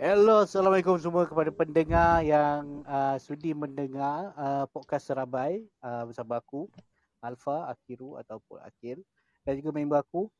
[0.00, 6.72] Hello, Assalamualaikum semua kepada pendengar yang uh, sudi mendengar uh, podcast Serabai uh, bersama aku,
[7.20, 9.04] Alfa, Akiru ataupun Akil.
[9.44, 10.32] Dan juga member aku,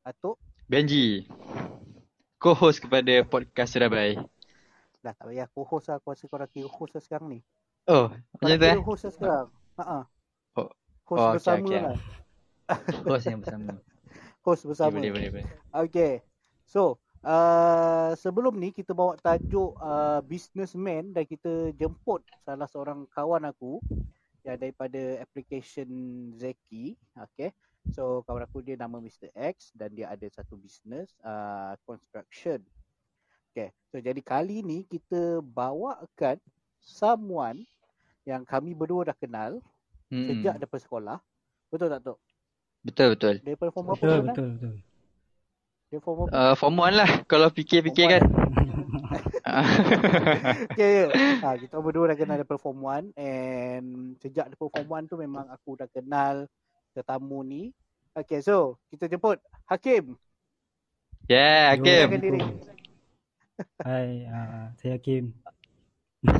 [0.00, 0.40] Atuk.
[0.64, 1.28] Benji.
[2.40, 4.16] Co-host kepada podcast Serabai.
[5.04, 7.40] Dah tak payah co-host lah, aku rasa korang kira host lah sekarang ni.
[7.84, 8.08] Oh,
[8.40, 8.80] macam tu eh?
[8.80, 9.46] host lah sekarang.
[9.76, 10.00] Ha-ha.
[10.56, 10.70] Oh.
[11.04, 11.80] Host Oh, okay, bersama okay.
[11.84, 11.98] lah.
[13.04, 13.72] Host yang bersama.
[14.48, 14.96] Host Okay, bersama.
[14.96, 15.46] boleh, boleh, boleh.
[15.84, 16.12] Okay.
[16.64, 23.48] So, uh, sebelum ni kita bawa tajuk uh, businessman dan kita jemput salah seorang kawan
[23.48, 23.80] aku
[24.44, 25.88] yang daripada application
[26.36, 26.94] Zeki.
[27.32, 27.50] Okay.
[27.92, 29.32] So, kawan aku dia nama Mr.
[29.32, 32.60] X dan dia ada satu business uh, construction.
[33.52, 33.72] Okay.
[33.92, 36.40] So, jadi kali ni kita bawakan
[36.80, 37.64] someone
[38.24, 39.60] yang kami berdua dah kenal
[40.12, 40.28] Hmm.
[40.30, 41.18] sejak daripada sekolah.
[41.72, 42.18] Betul tak, Tok?
[42.84, 43.34] Betul, betul.
[43.42, 43.94] Daripada form apa?
[43.98, 44.26] Betul, kenal?
[44.30, 44.74] betul, betul.
[45.94, 46.34] Dia form apa?
[46.34, 48.22] Uh, form 1 lah kalau fikir-fikir kan.
[50.80, 51.04] Ya, ya.
[51.38, 55.46] Ha, kita berdua dah kenal daripada form 1 and sejak daripada form 1 tu memang
[55.46, 56.50] aku dah kenal
[56.98, 57.70] tetamu ni.
[58.10, 59.38] Okay, so kita jemput
[59.70, 60.18] Hakim.
[61.30, 62.10] yeah, Hakim.
[63.78, 65.30] Hai, uh, saya Hakim.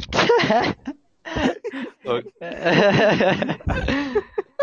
[2.04, 2.20] Oh.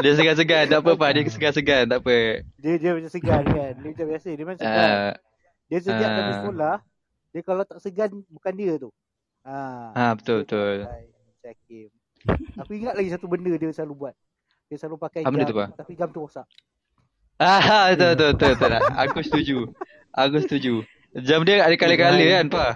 [0.01, 1.09] Dia segan-segan, tak apa Pak.
[1.13, 2.17] Dia segan-segan, tak apa.
[2.59, 3.71] Dia dia macam segan kan.
[3.77, 4.89] Dia macam biasa, dia macam segan.
[4.89, 5.13] Uh,
[5.71, 6.15] Dia sejak ah.
[6.17, 6.75] dari sekolah,
[7.31, 8.89] dia kalau tak segan bukan dia tu.
[9.41, 9.57] Ha.
[9.97, 10.85] ah, betul, betul.
[10.85, 11.89] Hai, Encik Hakim.
[12.61, 14.15] Aku ingat lagi satu benda dia selalu buat.
[14.69, 16.45] Dia selalu pakai Apa jam, tu, tapi jam tu rosak.
[17.41, 18.71] Ah, betul, betul, betul, betul.
[19.01, 19.57] Aku setuju.
[20.13, 20.73] Aku setuju.
[21.25, 22.73] Jam dia ada kala-kala kan, Pak?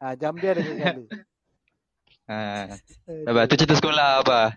[0.00, 1.04] Ha, jam dia ada kala.
[2.30, 2.70] Ah.
[3.26, 4.54] Apa, tu cerita sekolah apa?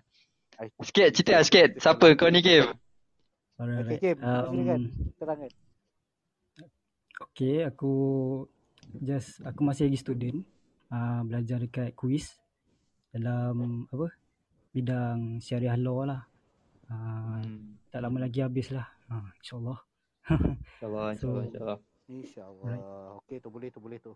[0.84, 1.70] Sikit, cerita lah sikit.
[1.80, 2.70] Siapa kau ni, Kim?
[3.58, 3.98] Alright.
[3.98, 4.18] Okay, Kim.
[4.22, 5.50] Um, silakan.
[5.50, 6.70] Um,
[7.30, 7.94] okay, aku
[9.02, 10.38] just aku masih lagi student.
[10.94, 12.38] Uh, belajar dekat quiz
[13.10, 14.14] dalam apa?
[14.74, 16.22] Bidang syariah law lah.
[16.90, 17.42] Uh,
[17.90, 18.86] tak lama lagi habis lah.
[19.10, 19.80] Uh, InsyaAllah.
[20.30, 21.80] InsyaAllah, insyaAllah, insyaAllah.
[22.10, 22.74] InsyaAllah.
[23.26, 24.14] Okay, tu boleh, tu boleh tu.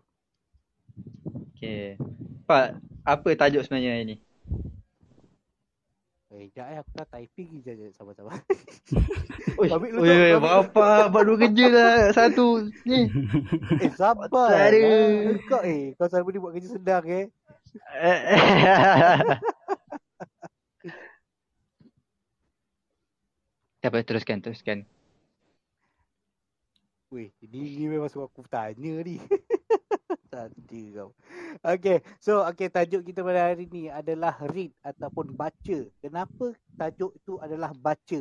[1.54, 1.98] Okay.
[2.46, 4.16] Pak, apa tajuk sebenarnya hari ni?
[6.28, 6.76] Eh, sekejap eh.
[6.84, 7.86] Aku dah typing je je.
[7.96, 8.36] Sabar-sabar.
[9.60, 10.44] Oi, Ambil lu oi, ambil.
[10.44, 13.08] bapa, baru kerja lah satu ni.
[13.82, 14.28] eh, sabar.
[14.28, 14.76] Tak ada.
[14.76, 15.40] lah.
[15.48, 17.26] Kau, eh, kau selalu ni buat kerja sedang eh.
[23.78, 24.78] Tak apa, teruskan, teruskan.
[27.08, 29.16] Weh, ini, ini memang suruh aku tanya ni.
[30.32, 31.10] Tanda kau.
[31.60, 35.78] Okay, so okay tajuk kita pada hari ni adalah read ataupun baca.
[36.00, 38.20] Kenapa tajuk itu adalah baca?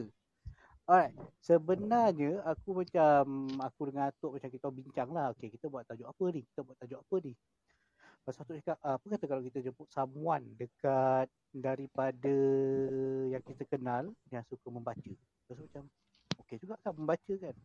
[0.87, 1.11] Alright,
[1.43, 5.35] sebenarnya aku macam aku dengan Atuk macam kita bincang lah.
[5.35, 6.41] Okay, kita buat tajuk apa ni?
[6.47, 7.33] Kita buat tajuk apa ni?
[8.23, 12.37] Lepas Atuk cakap, ah, apa kata kalau kita jemput someone dekat daripada
[13.27, 15.11] yang kita kenal yang suka membaca.
[15.47, 15.83] Terus macam,
[16.39, 17.55] okay juga kan membaca kan?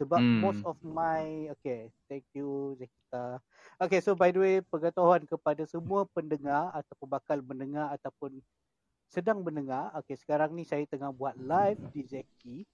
[0.00, 0.40] Sebab Hmm.
[0.40, 3.36] most of my, okay, thank you Zekita.
[3.76, 8.40] Okay, so by the way, pengetahuan kepada semua pendengar ataupun bakal mendengar ataupun
[9.12, 9.92] sedang mendengar.
[10.00, 12.64] Okay, sekarang ni saya tengah buat live di Zeki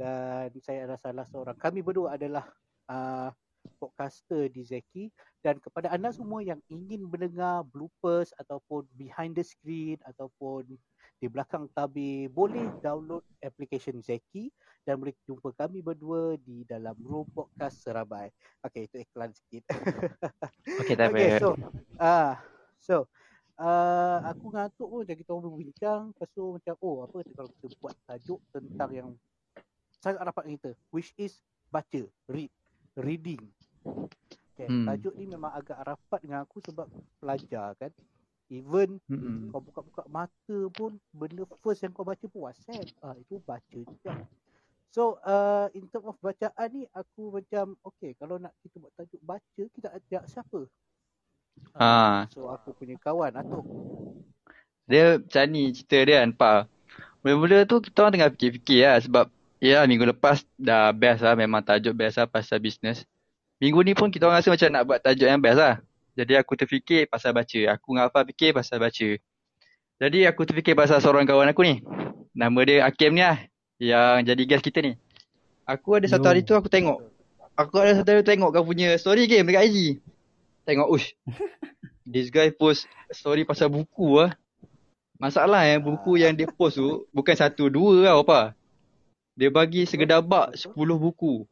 [0.00, 1.56] dan saya adalah salah seorang.
[1.60, 2.48] Kami berdua adalah
[2.88, 3.28] uh,
[3.76, 5.12] podcaster di Zeki
[5.44, 10.64] dan kepada anda semua yang ingin mendengar bloopers ataupun behind the screen ataupun
[11.22, 14.50] di belakang tabir boleh download application Zeki
[14.82, 18.26] dan boleh jumpa kami berdua di dalam room podcast Serabai.
[18.58, 19.62] Okay, itu iklan sikit.
[20.82, 21.54] Okay, tak okay, so
[22.02, 22.42] ah
[22.82, 23.06] so
[23.54, 27.66] uh, aku ngantuk pun macam kita orang berbincang lepas tu macam oh apa kalau kita
[27.78, 29.08] buat tajuk tentang yang
[30.02, 31.38] sangat rapat kita which is
[31.70, 32.50] baca, read,
[32.98, 33.40] reading.
[34.52, 34.84] Okay, Hmm.
[34.90, 36.90] tajuk ni memang agak rapat dengan aku sebab
[37.22, 37.94] pelajar kan.
[38.52, 39.48] Even Mm-mm.
[39.48, 42.84] kau buka-buka mata pun benda first yang kau baca pun WhatsApp.
[43.00, 44.12] Ah itu baca juga.
[44.92, 49.22] So uh, in term of bacaan ni aku macam okay kalau nak kita buat tajuk
[49.24, 50.68] baca kita ajak siapa?
[51.80, 52.28] Ha.
[52.28, 53.64] So aku punya kawan Atuk.
[54.84, 56.60] Dia macam ni cerita dia kan, Pak.
[57.24, 59.26] Mula-mula tu kita orang tengah fikir-fikir lah sebab
[59.62, 63.08] ya minggu lepas dah best lah memang tajuk best lah pasal bisnes.
[63.62, 65.80] Minggu ni pun kita orang rasa macam nak buat tajuk yang best lah.
[66.12, 67.60] Jadi aku terfikir pasal baca.
[67.72, 69.08] Aku dengan Afah fikir pasal baca.
[70.02, 71.80] Jadi aku terfikir pasal seorang kawan aku ni.
[72.36, 73.38] Nama dia Hakim ni lah.
[73.80, 74.92] Yang jadi guest kita ni.
[75.64, 77.00] Aku ada satu hari tu aku tengok.
[77.56, 79.78] Aku ada satu hari tu tengok kau punya story game dekat IG.
[80.68, 81.16] Tengok, ush.
[82.12, 82.84] This guy post
[83.14, 84.34] story pasal buku lah.
[85.16, 88.40] Masalah yang buku yang dia post tu bukan satu dua tau apa.
[89.32, 91.48] Dia bagi segedar bak 10 buku.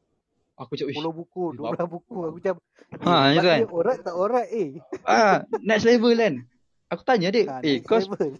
[0.60, 2.16] Aku cakap, 10 buku, 12 buku.
[2.28, 2.54] Aku macam,
[3.00, 3.58] Ha, eh, lepas kan.
[3.70, 4.68] Orat tak orat eh.
[5.06, 6.34] ah, next level kan.
[6.90, 8.36] Aku tanya dia, Ha, eh next kau level.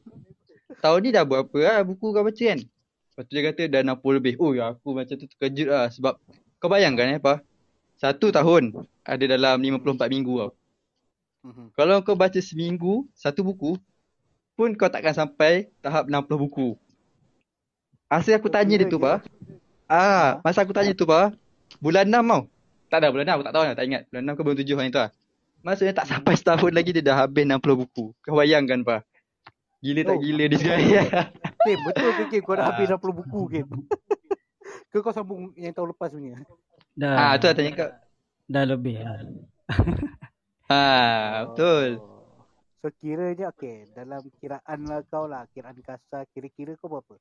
[0.85, 2.61] tahun ni dah buat apa lah buku kau baca kan?
[2.61, 4.35] Lepas tu dia kata dah 60 lebih.
[4.37, 6.19] Oh ya aku macam tu terkejut lah sebab
[6.59, 7.41] kau bayangkan eh apa?
[7.97, 10.53] Satu tahun ada dalam 54 minggu tau.
[11.41, 11.65] Mhm.
[11.73, 13.81] Kalau kau baca seminggu satu buku
[14.53, 16.69] pun kau takkan sampai tahap 60 buku.
[18.11, 19.23] Masa aku tanya dia tu pa.
[19.87, 21.31] Ah, masa aku tanya tu pa,
[21.79, 22.43] bulan 6 tau.
[22.91, 24.03] Tak ada bulan 6 aku tak tahu lah, tak ingat.
[24.11, 25.11] Bulan 6 ke bulan 7 hari tu lah.
[25.61, 28.05] Maksudnya tak sampai setahun lagi dia dah habis 60 buku.
[28.25, 28.97] Kau bayangkan pa.
[29.81, 30.21] Gila tak Oh.
[30.21, 30.89] gila dia sekarang.
[31.65, 32.43] Kim, betul ke Kim?
[32.45, 32.97] Kau dah habis Ah.
[32.99, 33.67] 60 buku Kim?
[34.91, 36.35] ke kau sambung yang tahun lepas punya?
[36.99, 37.91] Dah, ah, tu lah tanya kau.
[38.51, 39.21] dah lebih lah.
[40.71, 41.99] Ah, betul.
[41.99, 42.47] Oh.
[42.79, 47.19] So kiranya okay, dalam kiraan lah kau lah, kiraan kasar, kira-kira kau berapa?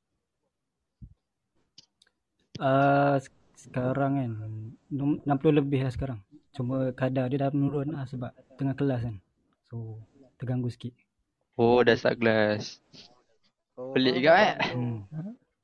[2.62, 3.18] Uh,
[3.60, 4.32] sekarang kan,
[4.88, 6.20] enam- 60 lebih lah sekarang.
[6.50, 9.16] Cuma kadar dia dah menurun lah sebab tengah kelas kan.
[9.68, 10.00] So,
[10.36, 10.96] terganggu sikit.
[11.54, 12.80] Oh, dah start kelas.
[13.76, 14.56] Oh, Pelik juga eh.
[14.56, 14.80] faham.
[14.80, 15.00] Hmm.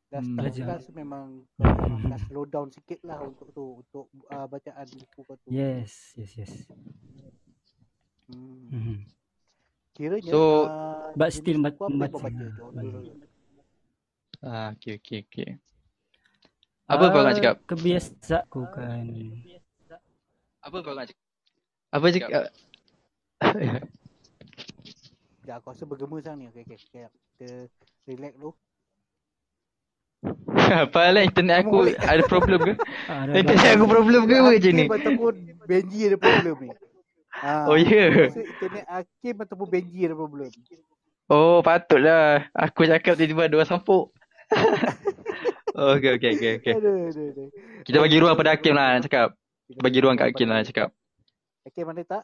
[0.06, 0.28] Dah Hmm.
[0.28, 0.66] start Belajar.
[0.68, 1.26] kelas memang
[1.58, 5.48] akan slow down sikit lah untuk tu, untuk uh, bacaan buku kau tu.
[5.50, 6.54] Yes, yes, yes.
[8.28, 8.68] Hmm.
[8.70, 9.00] Hmm.
[9.92, 12.20] Kiranya So, uh, but still baca- kau baca?
[12.20, 12.46] baca.
[12.76, 13.00] Genre?
[14.40, 15.50] Ah, okay, okay, okay.
[16.86, 17.56] Apa kau nak Ah, cakap?
[17.66, 19.06] Kebiasaan aku kan.
[20.62, 21.24] Apa kau nak cakap?
[21.90, 22.30] Apa cakap?
[25.46, 26.46] Ya, aku rasa bergema sekarang ni.
[26.50, 27.06] Okay, okay, okay.
[27.38, 27.48] Kita
[28.06, 28.52] relax dulu.
[30.86, 32.74] Apa lah internet aku ada problem ke?
[33.12, 34.86] Ah, dah, Internet aku problem ke apa macam ni?
[34.90, 35.34] Ataupun
[35.70, 36.70] Benji ada problem ni.
[37.36, 38.10] Ha, Oh, ya?
[38.10, 40.50] aku rasa internet Hakim ataupun Benji ada problem.
[41.30, 42.50] Oh, patutlah.
[42.50, 44.10] Aku cakap tiba-tiba ada orang sampuk.
[45.76, 46.74] okay, okay, okay, okay.
[46.80, 47.48] Aduh, aduh, aduh.
[47.84, 49.36] Kita bagi ruang pada Hakim lah nak cakap.
[49.68, 50.90] Kita Bagi ruang kat Hakim lah nak cakap.
[51.68, 52.24] Hakim mana tak?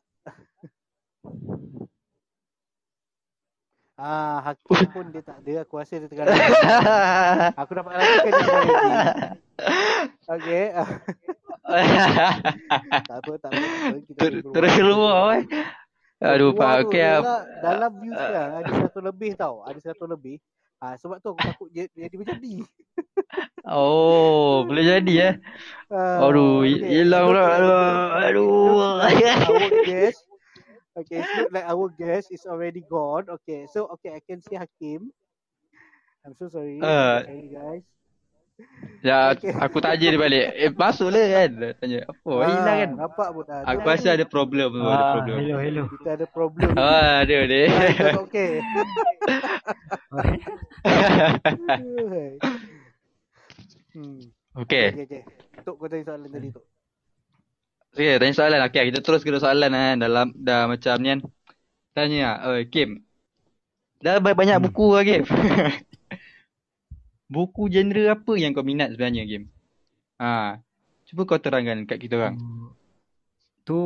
[4.02, 5.62] Ah, Hakim pun dia tak ada.
[5.62, 6.26] Aku rasa dia tengah
[7.62, 8.92] Aku dapat rasakan dia tengah ready.
[10.26, 10.66] Okay.
[13.10, 13.98] tak apa, tak apa.
[14.10, 15.46] Kita Terus keluar eh.
[16.22, 16.86] Aduh, Pak.
[16.90, 17.02] Okay.
[17.02, 17.46] ah.
[17.62, 19.62] Dalam view sekarang ada satu lebih tau.
[19.66, 20.38] Ada satu lebih.
[20.82, 22.66] Ah, sebab tu aku takut dia jadi macam ni.
[23.62, 25.34] Oh, boleh jadi eh.
[25.94, 26.82] Ah, Aduh, okay.
[26.82, 27.86] hilang It pula.
[28.26, 28.98] Aduh.
[29.00, 30.20] our guest.
[30.92, 33.24] Okay, it looks like our guest is already gone.
[33.32, 35.08] Okay, so okay, I can see Hakim.
[36.28, 36.84] I'm so sorry.
[36.84, 37.24] Ah.
[37.24, 37.88] sorry guys.
[39.02, 39.50] Ya, Okay.
[39.58, 40.46] aku tanya dia balik.
[40.54, 41.50] Eh, masuklah kan.
[41.82, 42.30] Tanya, apa?
[42.30, 42.90] Oh, hilang kan?
[43.02, 43.44] Nampak pun.
[43.50, 45.36] Ah, Aku rasa ada problem tu, ada Ah, problem.
[45.42, 45.84] hello, hello.
[45.90, 46.70] Kita ada problem.
[46.78, 47.66] Ah, ada dia.
[47.66, 48.50] Ah, tak okay.
[53.98, 54.18] hmm.
[54.62, 54.86] Okay.
[54.94, 55.22] Okay, okay.
[55.66, 56.62] Tok kau tanya soalan tadi tu.
[57.98, 58.62] Okay, tanya soalan.
[58.70, 59.96] Okay, kita terus ke soalan kan.
[59.98, 61.20] Dalam, dah macam ni kan.
[61.98, 62.30] Tanya.
[62.48, 63.02] Oh, Kim.
[64.02, 64.66] Dah banyak Hmm.
[64.70, 65.22] buku lah, Kim.
[67.32, 69.44] buku genre apa yang kau minat sebenarnya, Kim?
[70.20, 70.60] Ha.
[71.08, 72.36] Cuba kau terangkan kat kita orang.
[72.36, 72.70] Oh,
[73.62, 73.80] Tu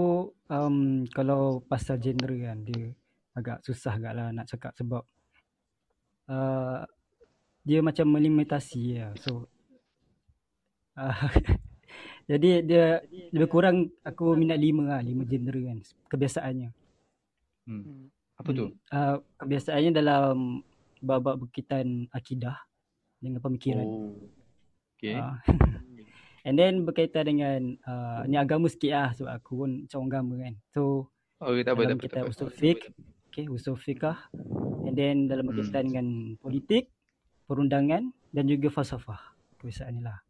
[0.50, 2.96] um, kalau pasal genre kan dia
[3.36, 5.04] agak susah agak lah nak cakap sebab
[6.32, 6.82] uh,
[7.62, 9.14] dia macam melimitasi lah.
[9.20, 9.46] So
[10.98, 11.18] uh,
[12.32, 13.04] jadi dia
[13.36, 16.70] lebih kurang aku minat lima lah, lima genre kan kebiasaannya.
[17.68, 17.84] Hmm.
[17.84, 18.06] Hmm.
[18.42, 18.66] Apa tu?
[18.90, 20.64] Uh, kebiasaannya dalam
[21.04, 22.58] bab-bab berkaitan akidah
[23.20, 23.86] dengan pemikiran.
[23.86, 24.16] Oh.
[24.96, 25.16] Okay.
[25.16, 25.40] Ah.
[26.46, 30.34] And then berkaitan dengan uh, ni agama sikit lah sebab aku pun macam orang agama
[30.40, 30.54] kan.
[30.70, 30.82] So
[31.36, 32.32] Oh, tak apa, tak dalam kitab apa.
[32.32, 32.84] usul fiqh,
[33.28, 34.08] okay, usul fiqh
[34.88, 35.58] and then dalam Hmm.
[35.58, 36.08] berkaitan dengan
[36.40, 36.94] politik,
[37.44, 39.36] perundangan dan juga falsafah.
[39.60, 40.22] Kebiasaan ni lah.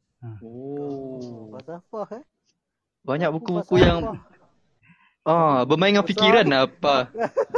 [0.41, 1.51] Oh.
[1.53, 2.23] Falsafah eh.
[3.05, 4.17] Banyak buku-buku yang
[5.21, 7.11] ah bermain dengan fikiran lah apa.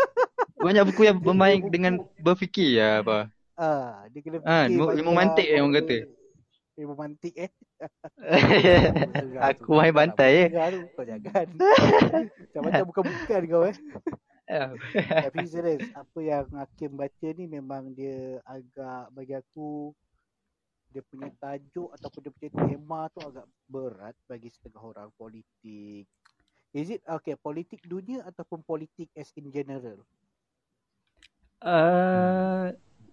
[0.65, 3.29] Banyak buku yang bermain dengan berfikir ya apa.
[3.57, 4.99] Ah, dia kena Ah, fikir ilmu- banyak.
[5.01, 5.97] ilmu mantik eh, orang kata.
[6.77, 7.49] Ilmu mantik eh.
[9.49, 10.49] Aku main bantai eh.
[10.93, 11.47] Kau jangan.
[12.37, 13.75] Macam-macam bukan-bukan kau eh.
[15.09, 19.91] Tapi serius, apa yang Hakim baca ni memang dia agak bagi aku
[20.87, 26.07] dia punya tajuk ataupun dia punya tema tu agak berat bagi setengah orang politik.
[26.71, 29.99] Is it okay politik dunia ataupun politik as in general?
[31.57, 32.69] Uh,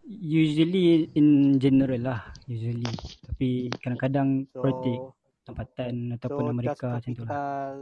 [0.07, 2.21] usually in general lah.
[2.45, 2.89] Usually.
[3.25, 4.99] Tapi kadang-kadang So, politik
[5.45, 7.31] tempatan ataupun so Amerika macam tu lah.
[7.33, 7.77] Capital,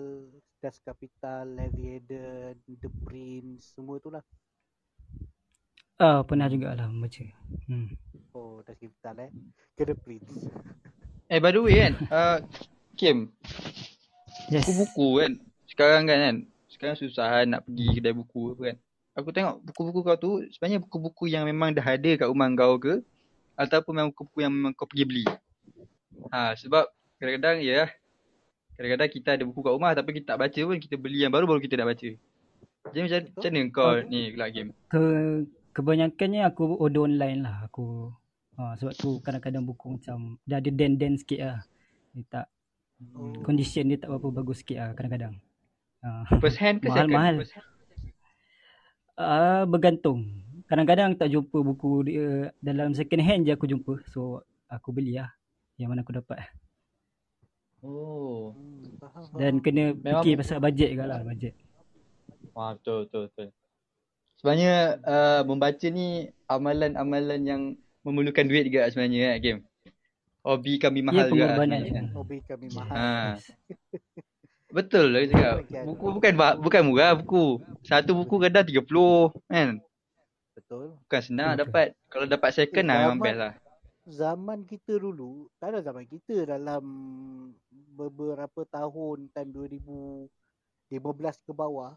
[0.62, 4.22] Das Capital, Leviathan, The Prince, semua tu lah.
[6.02, 7.22] Ah, pernah jugalah membaca.
[7.70, 7.94] Hmm.
[8.34, 9.30] Oh, Das Capital eh.
[9.78, 10.34] Ke The Prince.
[11.32, 12.38] Eh by the way kan, uh,
[12.92, 13.32] Kim.
[14.52, 14.68] Yes.
[14.68, 15.32] buku-buku kan.
[15.64, 16.36] Sekarang kan kan.
[16.68, 18.76] Sekarang susah kan nak pergi kedai buku apa kan.
[19.12, 23.04] Aku tengok buku-buku kau tu sebenarnya buku-buku yang memang dah ada kat rumah kau ke
[23.60, 25.24] ataupun memang buku-buku yang memang kau pergi beli.
[26.32, 26.88] Ha sebab
[27.20, 27.92] kadang-kadang ya
[28.72, 31.44] kadang-kadang kita ada buku kat rumah tapi kita tak baca pun kita beli yang baru
[31.44, 32.08] baru kita nak baca.
[32.88, 34.02] Jadi macam, macam mana kau Oh.
[34.08, 34.70] ni kelak game?
[34.88, 35.02] Ke
[35.76, 38.10] kebanyakannya aku order online lah aku.
[38.56, 41.60] Ha, sebab tu kadang-kadang buku macam dah ada den-den sikit lah.
[42.16, 42.46] Dia tak
[43.12, 43.34] Oh.
[43.44, 45.36] condition dia tak berapa bagus sikit lah kadang-kadang.
[46.00, 46.32] Ha.
[46.40, 47.12] First hand ke second?
[47.12, 47.44] Mahal-mahal.
[47.44, 47.68] First hand.
[49.22, 50.26] Uh, bergantung.
[50.66, 54.02] Kadang-kadang tak jumpa buku dia dalam second hand je aku jumpa.
[54.10, 55.30] So aku beli lah
[55.78, 56.42] yang mana aku dapat.
[57.82, 58.54] Oh.
[59.38, 61.54] Dan kena Memang- fikir pasal bajet juga lah bajet.
[62.54, 63.48] Wah betul betul betul.
[64.38, 67.62] Sebenarnya uh, membaca ni amalan-amalan yang
[68.02, 69.60] memerlukan duit juga sebenarnya kan game.
[70.42, 72.02] Hobi kami mahal juga pengorbanan sebenarnya.
[72.02, 72.14] je.
[72.18, 72.94] Hobi kami mahal.
[72.98, 73.38] Ha.
[74.72, 75.84] Betul lah dia cakap.
[75.84, 76.32] Buku bukan
[76.64, 77.60] bukan murah buku.
[77.84, 79.78] Satu buku kadang 30 kan.
[80.56, 80.96] Betul.
[81.04, 81.60] Bukan senang Betul.
[81.68, 81.86] dapat.
[82.08, 83.52] Kalau dapat second Eh, lah memang best lah.
[84.02, 86.82] Zaman kita dulu, tak ada zaman kita dalam
[87.94, 91.94] beberapa tahun time 2015 ke bawah.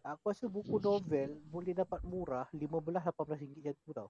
[0.00, 4.08] Aku rasa buku novel boleh dapat murah 15-18 ringgit macam tu tau.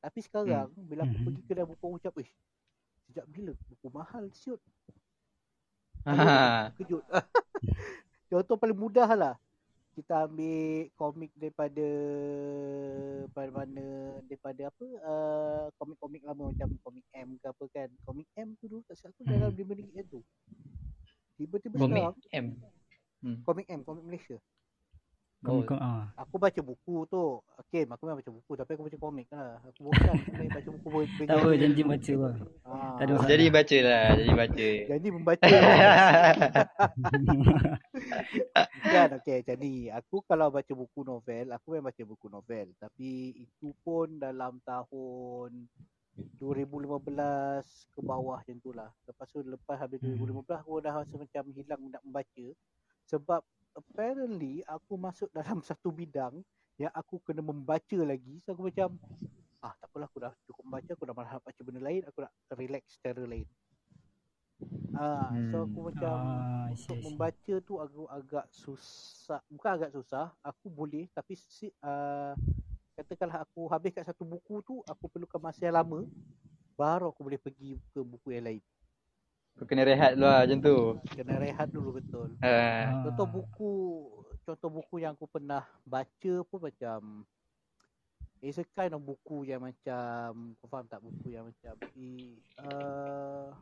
[0.00, 1.24] Tapi sekarang bila aku Mhm.
[1.28, 2.32] pergi kedai buku aku cakap, "Ish,
[3.08, 4.60] sejak bila buku mahal siut?"
[6.06, 6.72] Ha.
[6.80, 7.04] Kejut.
[8.30, 9.34] Contoh paling mudah lah.
[9.90, 11.88] Kita ambil komik daripada
[13.26, 13.86] daripada mana
[14.24, 17.88] daripada apa uh, komik-komik lama macam komik M ke apa kan.
[18.06, 19.58] Komik M tu dulu tak silap aku dalam Hmm.
[19.60, 20.20] RM5 macam tu.
[21.36, 22.46] Tiba-tiba Komik sekarang M.
[23.20, 23.38] Hmm.
[23.44, 24.38] komik M, komik Malaysia.
[25.40, 25.64] Oh.
[25.64, 26.04] Kau, kau, ah.
[26.20, 27.40] Aku baca buku tu.
[27.64, 29.56] Okay, aku memang baca buku tapi aku baca komik lah.
[29.72, 32.12] Aku bosan aku baca buku ber- Tak apa janji baca.
[32.68, 33.30] Ah, Tak ada masalah.
[33.32, 34.68] Jadi baca lah, jadi baca.
[34.92, 35.48] Jadi membaca.
[38.84, 39.72] kan okey ni.
[39.88, 42.66] Aku kalau baca buku novel, aku memang baca buku novel.
[42.76, 45.56] Tapi itu pun dalam tahun
[46.36, 47.00] 2015
[47.96, 48.92] ke bawah macam tu lah.
[49.08, 50.20] Lepas tu lepas habis Hmm.
[50.20, 52.46] 2015 aku dah rasa macam hilang nak membaca.
[53.08, 53.40] Sebab
[53.76, 56.42] apparently aku masuk dalam satu bidang
[56.80, 58.40] yang aku kena membaca lagi.
[58.44, 58.96] So aku macam
[59.60, 62.18] ah tak apalah aku dah cukup membaca, aku dah malas nak baca benda lain, aku
[62.24, 63.46] nak relax secara lain.
[64.96, 65.88] Ah, so aku Hmm.
[65.92, 67.06] macam Ah, see, untuk I see.
[67.06, 71.38] membaca tu aku agak susah bukan agak susah aku boleh tapi
[71.86, 72.34] uh,
[72.98, 76.04] katakanlah aku habis kat satu buku tu aku perlukan masa yang lama
[76.74, 78.62] baru aku boleh pergi ke buku yang lain
[79.60, 80.76] Kau kena rehat dulu lah macam tu.
[81.12, 83.04] kena rehat dulu betul Ha.
[83.04, 83.72] contoh buku
[84.48, 87.28] contoh buku yang aku pernah baca pun macam
[88.40, 93.52] It's a kind of buku yang macam Kau faham tak buku yang macam i, uh,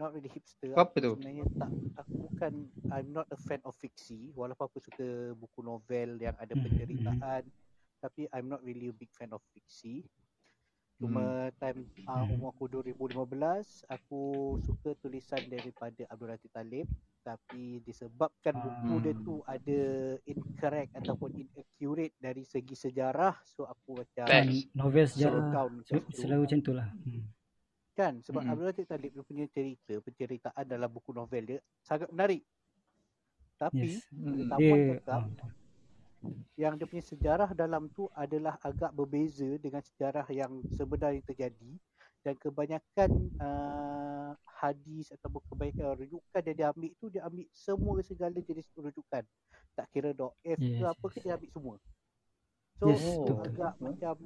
[0.00, 1.12] Not really hipster Apa Aku tu?
[1.20, 1.68] Sebenarnya tak
[2.00, 2.52] Aku bukan
[2.88, 7.44] I'm not a fan of fiksi Walaupun aku suka buku novel yang ada Mhm, penceritaan
[8.00, 10.00] Tapi I'm not really a big fan of fiksi
[11.00, 11.24] Cuma
[11.56, 12.28] time uh, Hmm.
[12.30, 13.00] umur aku 2015
[13.88, 14.20] Aku
[14.60, 16.84] suka tulisan daripada Abdul Latif Talib
[17.18, 19.80] Tapi disebabkan buku dia tu ada
[20.22, 24.24] incorrect ataupun inaccurate dari segi sejarah So aku macam.
[24.24, 26.88] Kan, novel sejarah down sel- selalu macam tu lah.
[26.92, 27.24] Hmm.
[27.90, 28.52] Kan sebab Mm-mm.
[28.54, 32.44] Abdul Latif Talib dia punya cerita Penceritaan dalam buku novel dia Sangat menarik
[33.56, 34.04] Tapi Yes.
[34.10, 34.46] Hmm.
[34.46, 35.50] Taman Dia cakap ah,
[36.60, 41.72] yang dia punya sejarah dalam tu adalah agak berbeza dengan sejarah yang sebenarnya terjadi
[42.20, 43.10] dan kebanyakan
[43.40, 49.24] uh, hadis ataupun kebanyakan rujukan yang dia ambil tu dia ambil semua segala jenis rujukan.
[49.72, 51.76] Tak kira doa F ke Yes, apa ke dia ambil semua.
[52.76, 53.36] So Yes, tu betul.
[53.48, 54.16] agak macam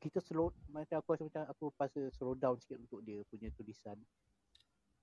[0.00, 3.96] kita slow macam aku rasa macam aku pasal slow down sikit untuk dia punya tulisan.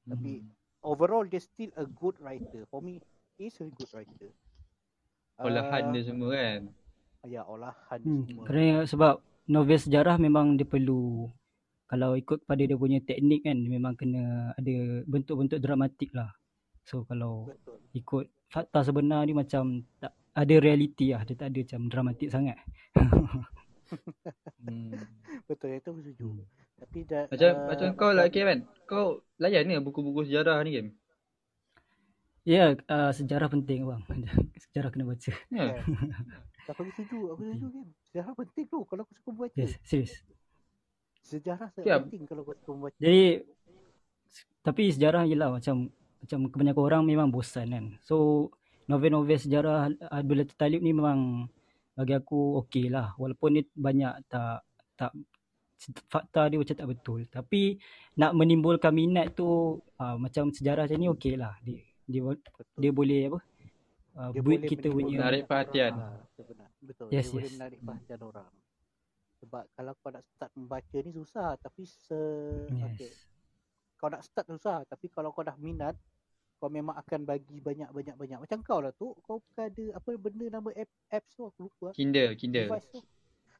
[0.06, 0.46] Tapi
[0.86, 2.70] overall dia still a good writer.
[2.70, 3.02] For me
[3.42, 4.30] he's a good writer
[5.38, 6.62] Olahan Ah, dia semua kan.
[7.28, 8.44] Ya olahan Hmm, semua.
[8.48, 9.14] kerana sebab
[9.46, 11.28] novel sejarah memang dia perlu
[11.86, 14.76] kalau ikut pada dia punya teknik kan dia memang kena ada
[15.06, 16.32] bentuk-bentuk dramatik lah.
[16.88, 17.78] So kalau Betul.
[17.94, 21.22] ikut fakta sebenar ni macam tak ada realiti lah.
[21.28, 22.58] Dia tak ada macam dramatik sangat.
[24.64, 24.92] Hmm.
[25.50, 26.28] Betul itu aku setuju.
[26.32, 26.46] Hmm.
[26.78, 28.60] Tapi dah Macam ah, macam kau lah Kim kan.
[28.86, 29.06] Kau
[29.38, 30.88] layan ni buku-buku sejarah ni Kim.
[32.48, 34.02] Ya, uh, sejarah penting bang.
[34.64, 35.32] sejarah kena baca.
[35.52, 35.84] Ya.
[35.84, 35.84] kan.
[36.72, 37.88] Aku setuju, aku setuju kan.
[38.08, 39.56] Sejarah penting tu kalau aku suka membaca.
[39.60, 40.24] Yes, serius.
[41.28, 42.00] Sejarah sangat Ya.
[42.00, 42.96] penting kalau aku suka membaca.
[43.04, 43.44] Jadi
[44.64, 45.92] tapi sejarah ialah macam
[46.24, 47.86] macam kebanyakan orang memang bosan kan.
[48.08, 48.48] So
[48.88, 51.52] novel-novel sejarah Abdul Latif Talib ni memang
[52.00, 53.12] bagi aku okey lah.
[53.20, 54.64] Walaupun ni banyak tak
[54.96, 55.12] tak
[56.08, 57.20] fakta dia macam tak betul.
[57.28, 57.76] Tapi
[58.16, 61.56] nak menimbulkan minat tu uh, macam sejarah macam ni okey lah.
[61.64, 62.80] Dia, dia bo- Betul.
[62.80, 63.40] dia boleh apa?
[64.18, 65.94] Uh, Dia build boleh kita punya Menarik perhatian.
[65.94, 66.70] Ah, betul benar.
[66.82, 67.08] Betul.
[67.14, 67.54] Yes, dia boleh yes.
[67.54, 68.50] menarik perhatian orang.
[69.38, 72.20] Sebab kalau kau nak start membaca ni susah tapi se
[72.66, 72.82] yes.
[72.88, 73.12] okey.
[73.94, 75.94] Kau nak start susah tapi kalau kau dah minat
[76.58, 78.38] kau memang akan bagi banyak-banyak banyak.
[78.42, 81.94] Macam kau lah tu, kau bukan ada apa benda nama app apps tu aku lupa.
[81.94, 82.74] Kindle, Kindle.
[82.90, 82.98] Tu.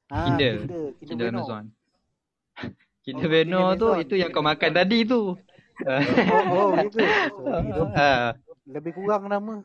[0.10, 0.58] Ah, Kindle.
[0.66, 1.30] Kindle, Kindle, Kindle.
[1.30, 1.64] Amazon.
[3.06, 4.02] Kindle Oh, Veno tu Amazon.
[4.02, 5.38] itu yang kau makan tadi tu.
[5.86, 6.98] Oh, oh, gitu.
[7.98, 8.34] Ah,
[8.66, 9.62] lebih kurang nama.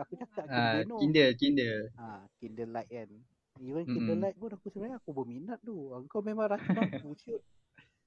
[0.00, 0.98] Aku cakap Kindle ah.
[1.00, 1.80] Kindle, Kindle.
[2.00, 2.04] Ha,
[2.40, 3.10] Kindle Light kan.
[3.60, 3.84] Even.
[3.84, 5.92] Kindle Light pun aku sebenarnya aku berminat tu.
[6.08, 7.42] Kau memang racun aku shoot.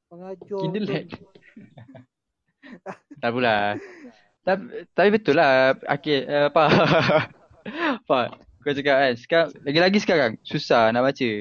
[0.10, 0.86] Pengajar Kindle.
[0.90, 1.08] Light.
[3.22, 3.78] Tak pula.
[4.44, 5.78] Tapi, tapi betul lah.
[6.00, 6.64] Okay, uh, apa?
[8.02, 8.20] apa?
[8.64, 11.32] Kau cakap kan, sekarang, lagi-lagi sekarang, susah nak baca.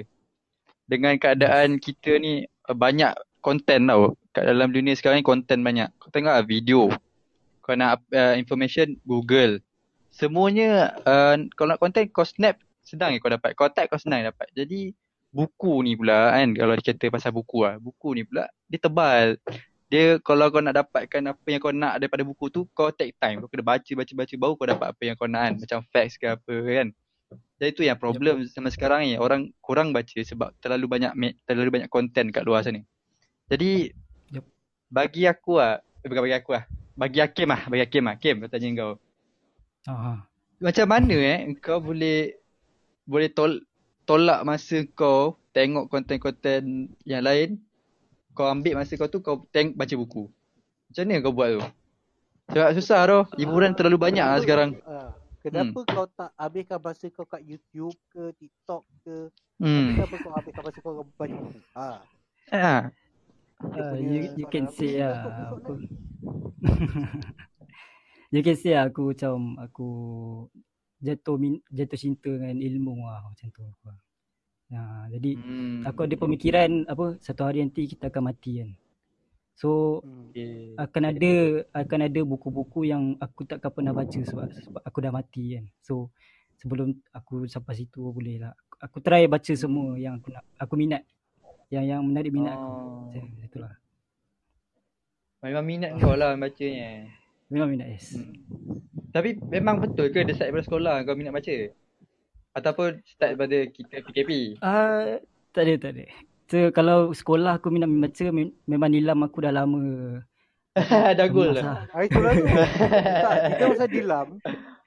[0.86, 4.14] Dengan keadaan kita ni, uh, banyak konten tau.
[4.32, 5.92] Kat dalam dunia sekarang ni, konten banyak.
[6.00, 6.88] Kau tengok lah video.
[7.60, 9.60] Kau nak uh, information, Google.
[10.08, 13.52] Semuanya, uh, kalau nak konten, kau snap, senang je kau dapat.
[13.52, 14.48] Kau type, kau senang dapat.
[14.56, 14.96] Jadi,
[15.32, 17.76] buku ni pula kan, kalau dikata pasal buku lah.
[17.76, 19.36] Buku ni pula, dia tebal
[19.92, 23.44] dia kalau kau nak dapatkan apa yang kau nak daripada buku tu kau take time
[23.44, 26.16] kau kena baca baca baca baru kau dapat apa yang kau nak kan macam facts
[26.16, 26.88] ke apa kan
[27.60, 31.12] jadi tu yang problem sama sekarang ni orang kurang baca sebab terlalu banyak
[31.44, 32.80] terlalu banyak content kat luar sana
[33.52, 33.92] jadi.
[34.92, 38.36] Bagi aku ah eh, bukan bagi aku ah bagi Hakim ah bagi Hakim ah Hakim
[38.52, 38.92] tanya kau
[39.82, 40.22] Ah,
[40.62, 42.38] macam mana eh kau boleh
[43.02, 43.66] boleh tol,
[44.06, 47.58] tolak masa kau tengok konten-konten yang lain
[48.30, 50.30] kau ambil masa kau tu kau teng baca buku.
[50.86, 51.62] Macam mana kau buat tu?
[52.54, 53.20] Sebab susah tu.
[53.42, 54.78] Hiburan terlalu banyak lah sekarang.
[54.86, 55.10] Ah,
[55.42, 59.16] kenapa kau tak habiskan masa kau kat YouTube ke TikTok ke?
[59.58, 59.98] Hmm.
[59.98, 61.58] Kenapa kau habiskan masa kau baca buku?
[61.74, 61.88] Ha.
[62.54, 62.76] Ha.
[63.70, 65.72] Uh, punya you, you can say lah aku
[68.34, 69.88] you can say lah aku macam aku
[71.02, 73.90] jatuh min, jatuh cinta dengan ilmu lah macam tu aku.
[74.72, 75.84] Ha, jadi Hmm.
[75.84, 78.70] aku ada pemikiran apa satu hari nanti kita akan mati kan.
[79.58, 80.32] So Hmm.
[80.32, 80.72] Okay.
[80.80, 81.32] akan ada
[81.76, 85.64] akan ada buku-buku yang aku takkan pernah baca sebab sebab aku dah mati kan.
[85.84, 86.08] So
[86.56, 88.54] sebelum aku sampai situ boleh lah.
[88.80, 91.02] Aku try baca semua yang aku nak aku minat.
[91.72, 92.68] Yang yang menarik minat aku.
[92.68, 93.08] Oh.
[93.08, 93.72] Macam itulah.
[95.40, 97.08] Memang minat kau lah bacanya.
[97.48, 98.20] Memang minat yes.
[98.20, 98.36] Hmm.
[99.12, 101.56] Tapi memang betul ke dia start daripada sekolah kau minat baca?
[102.52, 104.60] Ataupun start daripada kita PKP?
[104.60, 105.04] Ah uh,
[105.56, 106.04] tak ada tak ada.
[106.52, 110.20] So kalau sekolah aku minat membaca mem- memang nilam aku dah lama.
[111.16, 111.64] Dah emas lah.
[111.64, 111.80] lah.
[111.92, 112.44] Ah, itu lah tu.
[113.24, 114.28] tak, kita pasal nilam.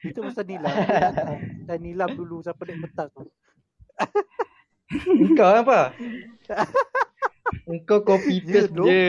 [0.02, 0.74] Itu pasal nilam.
[0.74, 3.26] Kita dah- dah nilam dulu sampai naik petas tu.
[4.94, 5.94] Engkau apa?
[7.66, 9.02] Engkau copy Ya, paste je.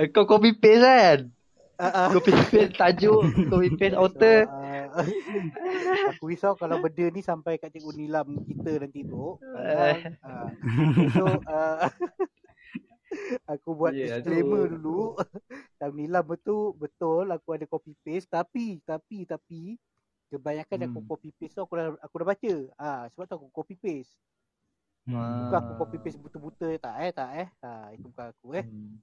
[0.00, 1.18] Engkau copy paste kan?
[1.76, 2.08] Ah, ah.
[2.14, 3.20] Copy paste tajuk,
[3.52, 4.48] copy paste author.
[4.48, 5.04] Ah,
[6.08, 9.36] aku risau kalau benda ni sampai kat cikgu nilam kita nanti tu.
[9.42, 9.96] Uh,
[11.12, 11.90] so, uh,
[13.52, 14.80] aku buat Ya, disclaimer tu.
[14.80, 15.00] dulu.
[15.76, 18.30] Dalam nilam betul, betul aku ada copy paste.
[18.30, 19.76] Tapi, tapi, tapi,
[20.32, 21.10] kebanyakan yang aku Hmm.
[21.12, 22.54] copy paste tu aku dah, aku dah baca.
[22.78, 24.14] Ah, sebab tu aku copy paste.
[25.02, 25.50] Hmm.
[25.50, 27.48] Bukan aku copy paste buta-buta tak eh, tak eh.
[27.66, 28.64] Ha, itu bukan aku eh.
[28.66, 28.94] Hmm.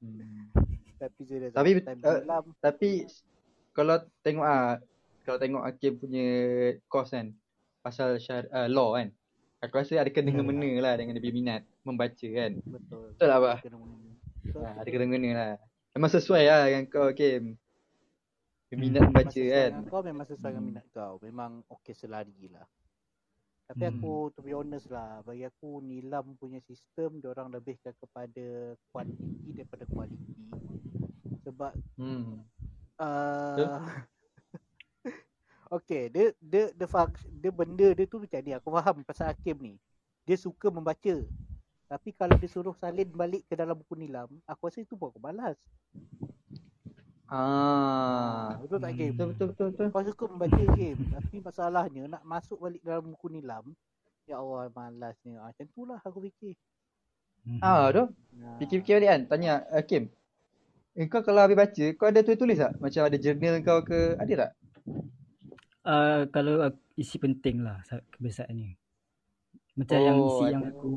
[0.00, 0.44] Hmm.
[1.02, 2.44] Tapi dah Tapi, uh, nilam.
[2.58, 2.90] Tapi
[3.76, 4.80] kalau tengok ah
[5.22, 6.26] kalau tengok Hakim punya
[6.88, 7.36] course kan
[7.84, 9.12] pasal syar, uh, law kan.
[9.58, 12.52] Aku rasa ada kena-mengena lah dengan dia punya minat membaca kan.
[12.62, 13.10] Betul.
[13.14, 13.58] Betul lah, Abah?
[13.58, 14.92] Kena Ha, ada betul.
[14.94, 15.52] kena-mengena lah.
[15.98, 17.58] Memang sesuai lah dengan kau Hakim.
[18.70, 19.08] Minat Hmm.
[19.10, 19.70] membaca kan.
[19.90, 20.70] Kau memang sesuai dengan Hmm.
[20.72, 21.14] minat kau.
[21.20, 22.66] Memang okey selari lah.
[23.68, 24.00] Tapi Hmm.
[24.00, 29.52] aku to be honest lah, bagi aku nilam punya sistem dia orang lebihkan kepada kuantiti
[29.52, 30.44] daripada kualiti.
[31.44, 32.40] Sebab Hmm.
[32.96, 33.76] uh,
[35.68, 38.56] Okay, dia dia dia, func- dia benda dia tu macam ni.
[38.56, 39.74] Aku faham pasal Hakim ni.
[40.24, 41.16] Dia suka membaca.
[41.88, 45.20] Tapi kalau dia suruh salin balik ke dalam buku nilam, aku rasa itu pun aku
[45.20, 45.60] malas.
[47.28, 48.56] Ah.
[48.58, 49.12] Betul tak Hakim?
[49.12, 49.86] Betul betul betul betul.
[49.90, 53.64] Kau suka membaca game Tapi masalahnya Nak masuk balik dalam buku nilam
[54.24, 56.56] Ya Allah malasnya ah, Macam tu lah aku fikir
[57.38, 57.62] Hmm.
[57.62, 58.04] Ah, tu.
[58.34, 60.10] nah, Fikir-fikir balik kan tanya Hakim.
[60.92, 62.76] Eh, kau kalau habis baca, kau ada tulis-tulis tak?
[62.76, 64.18] Macam ada journal kau ke?
[64.18, 64.50] Ada tak?
[65.80, 68.74] Uh, kalau aku- isi penting lah sa- kebiasaan ni.
[69.72, 70.50] Macam yang Oh, isi ada.
[70.50, 70.90] yang aku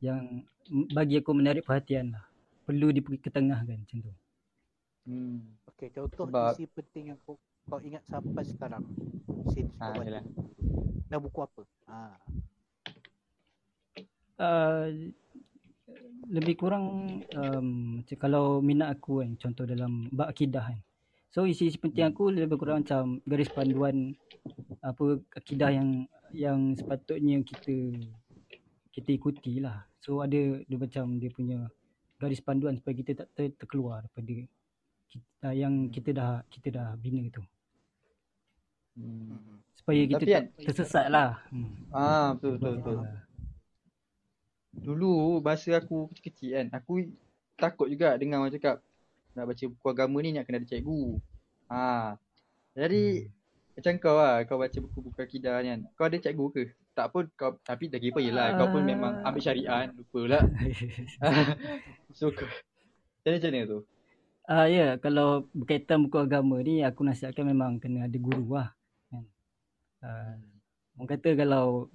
[0.00, 0.20] yang
[0.90, 2.24] bagi aku menarik perhatian lah.
[2.64, 4.12] Perlu dipergi ke tengah kan macam tu.
[5.08, 5.56] Hmm.
[5.74, 8.84] Okay contoh Sebab- isi penting yang kau, kau ingat sampai sekarang
[9.50, 10.24] Since Ah, kau baca yalah.
[11.10, 12.14] Dan buku apa ah.
[14.40, 15.12] Uh,
[16.32, 20.80] lebih kurang um, macam kalau minat aku kan contoh dalam bab akidah kan.
[21.30, 24.14] So isi-isi penting aku lebih kurang macam garis panduan
[24.80, 28.00] apa akidah yang yang sepatutnya kita
[28.94, 29.84] kita ikuti lah.
[30.00, 31.68] So ada dia macam dia punya
[32.16, 34.46] garis panduan supaya kita tak ter, terkeluar daripada
[35.10, 37.42] kita, yang kita dah kita dah bina tu.
[38.94, 39.58] Hmm.
[39.74, 41.42] Supaya kita Tapi tak kan- tersesat lah.
[41.50, 41.74] Hmm.
[41.90, 42.96] Ah betul betul betul.
[43.02, 43.20] Ah.
[44.70, 47.10] Dulu masa aku kecil-kecil kan, aku
[47.58, 48.78] takut juga dengar orang cakap
[49.34, 51.18] nak baca buku agama ni nak kena ada cikgu.
[51.70, 52.14] Ha.
[52.78, 53.26] Jadi
[53.74, 55.80] macam kau lah, kau baca buku-buku akidah ni kan.
[55.98, 56.62] Kau ada cikgu ke?
[56.94, 59.88] Tak pun kau tapi tak kira yelah kau pun memang ambil syariah kan.
[59.94, 60.40] Lupa pula.
[62.18, 62.46] so kau
[63.20, 63.80] jadi macam mana tu?
[64.50, 68.74] Ah ya, yeah, kalau berkaitan buku agama ni aku nasihatkan memang kena ada guru lah.
[69.06, 69.22] Kan?
[70.02, 70.34] Uh,
[70.98, 71.86] orang kata kalau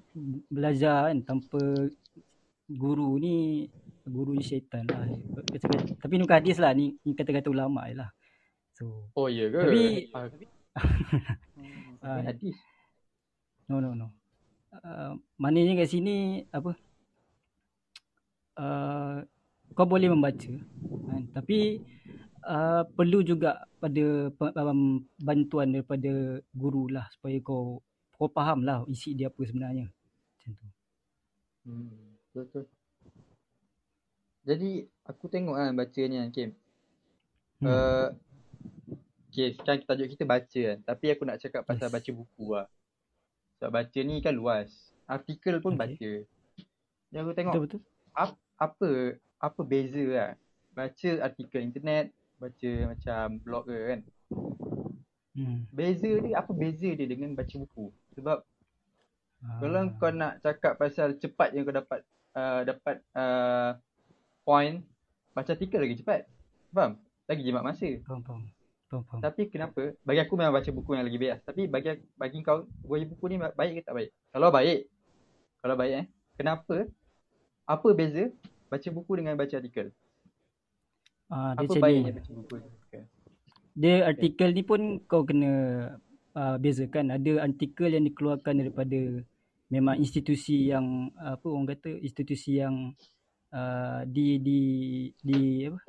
[0.48, 1.60] belajar kan tanpa
[2.72, 3.68] guru ni
[4.08, 5.04] guru ni syaitan lah.
[6.00, 8.16] Tapi ni bukan hadis lah ni, ni kata-kata ulama je lah.
[8.72, 9.60] So Oh ya ke?
[9.60, 10.08] Tapi-
[12.08, 12.56] ah, hadis.
[13.68, 14.16] no no no.
[14.80, 16.72] Uh, maknanya kat sini apa?
[18.56, 19.28] Uh,
[19.76, 21.24] kau boleh membaca kan?
[21.36, 21.84] tapi
[22.46, 24.30] uh, perlu juga pada
[24.62, 27.82] um, bantuan daripada guru lah supaya kau
[28.16, 29.90] kau faham lah isi dia apa sebenarnya.
[29.92, 30.68] Macam tu.
[31.66, 32.66] Hmm, betul.
[34.46, 36.50] Jadi aku tengok kan baca ni kan Kim.
[37.60, 37.66] Hmm.
[37.66, 38.10] Uh,
[39.34, 40.80] okay, sekarang tajuk kita baca kan.
[40.86, 41.96] Tapi aku nak cakap pasal Yes.
[41.98, 42.68] baca buku lah.
[43.58, 44.70] Sebab baca ni kan luas.
[45.10, 45.82] Artikel pun Okay.
[45.82, 46.12] baca.
[47.10, 47.82] Jadi aku tengok Betul betul.
[48.62, 48.90] apa
[49.42, 50.32] apa beza lah.
[50.76, 54.00] Baca artikel internet, baca macam blog ke kan.
[55.36, 55.68] Hmm.
[55.72, 57.92] Beza dia, apa beza dia dengan baca buku?
[58.16, 58.44] Sebab
[59.46, 59.62] Ah.
[59.62, 62.00] Kalau kau nak cakap pasal cepat yang kau dapat
[62.34, 63.78] uh, dapat uh,
[64.42, 64.82] point
[65.38, 66.26] baca artikel lagi cepat.
[66.74, 66.98] Faham?
[67.30, 67.90] Lagi jimat masa.
[68.06, 68.42] faham faham.
[68.90, 69.22] Faham faham.
[69.22, 69.94] Tapi kenapa?
[70.02, 71.42] Bagi aku memang baca buku yang lagi best.
[71.46, 74.10] Tapi bagi bagi kau baca buku ni baik ke tak baik?
[74.34, 74.80] Kalau baik.
[75.62, 76.06] Kalau baik eh.
[76.36, 76.76] Kenapa?
[77.66, 78.30] Apa beza
[78.70, 79.94] baca buku dengan baca artikel?
[81.30, 82.02] Ah, dia Apa macam ni.
[82.86, 83.04] Okay.
[83.76, 85.52] Dia artikel ni pun kau kena
[86.38, 87.12] uh, bezakan.
[87.12, 89.26] Ada artikel yang dikeluarkan daripada
[89.74, 92.94] memang institusi yang apa orang kata institusi yang
[93.50, 94.62] uh, di di
[95.18, 95.82] di apa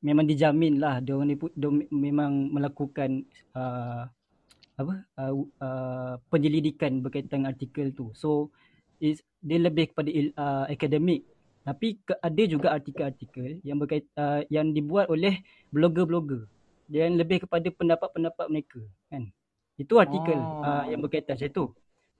[0.00, 4.08] memang dijamin lah dia orang ni dia memang melakukan uh,
[4.74, 8.10] apa uh, uh, penyelidikan berkaitan artikel tu.
[8.16, 8.48] So
[8.98, 11.33] is dia lebih kepada il, uh, akademik
[11.64, 15.40] tapi ke, ada juga artikel-artikel yang berkait uh, yang dibuat oleh
[15.72, 16.44] blogger-blogger
[16.92, 19.32] yang lebih kepada pendapat-pendapat mereka kan.
[19.80, 20.60] Itu artikel Oh.
[20.60, 21.64] uh, yang berkaitan macam tu.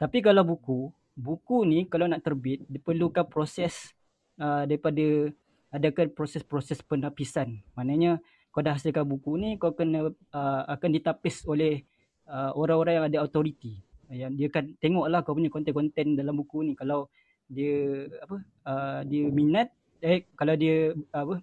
[0.00, 3.92] Tapi kalau buku, buku ni kalau nak terbit diperlukan proses
[4.40, 5.30] uh, daripada
[5.70, 7.60] adakan proses-proses penapisan.
[7.76, 11.84] Maknanya kau dah hasilkan buku ni kau kena uh, akan ditapis oleh
[12.26, 13.76] uh, orang-orang yang ada authority.
[14.08, 17.12] Yang dia akan tengoklah kau punya konten-konten dalam buku ni kalau
[17.48, 19.68] dia apa uh, dia minat
[20.00, 21.40] eh kalau dia apa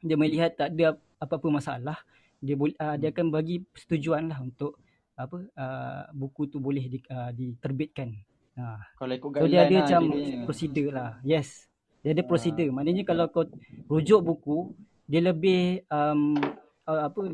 [0.00, 1.98] dia melihat tak ada apa-apa masalah
[2.38, 4.76] dia boleh uh, dia akan bagi persetujuan lah untuk
[5.16, 8.12] apa uh, buku tu boleh di, uh, diterbitkan.
[8.60, 8.76] Ha.
[9.00, 10.44] Kalau ikut So dia ada macam lah dia.
[10.44, 11.10] prosedur lah.
[11.24, 11.64] Yes.
[12.04, 12.28] Dia ada Ah.
[12.28, 12.68] prosedur.
[12.68, 13.48] Maknanya kalau kau
[13.88, 14.76] rujuk buku,
[15.08, 16.36] dia lebih um,
[16.84, 17.32] uh, apa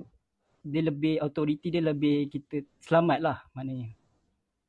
[0.63, 3.91] dia lebih authority dia lebih kita selamat lah maknanya.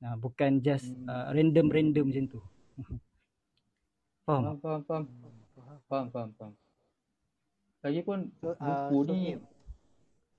[0.02, 1.06] Nah, bukan just Hmm.
[1.06, 2.42] uh, random-random macam tu.
[4.24, 4.56] Faham?
[4.60, 5.04] Faham, faham, faham.
[5.88, 6.08] Faham.
[6.12, 6.54] Faham, faham.
[7.84, 9.42] Lagipun So, uh, buku so ni Im,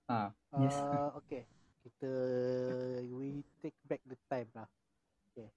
[0.08, 0.76] ha, Yes.
[0.80, 1.44] Uh, okay.
[1.84, 2.12] Kita
[3.12, 4.64] we take back the time lah.
[5.28, 5.52] Okay.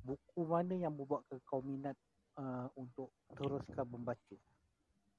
[0.00, 1.92] Buku mana yang membuatkan kau minat
[2.40, 4.36] uh, untuk teruskan membaca?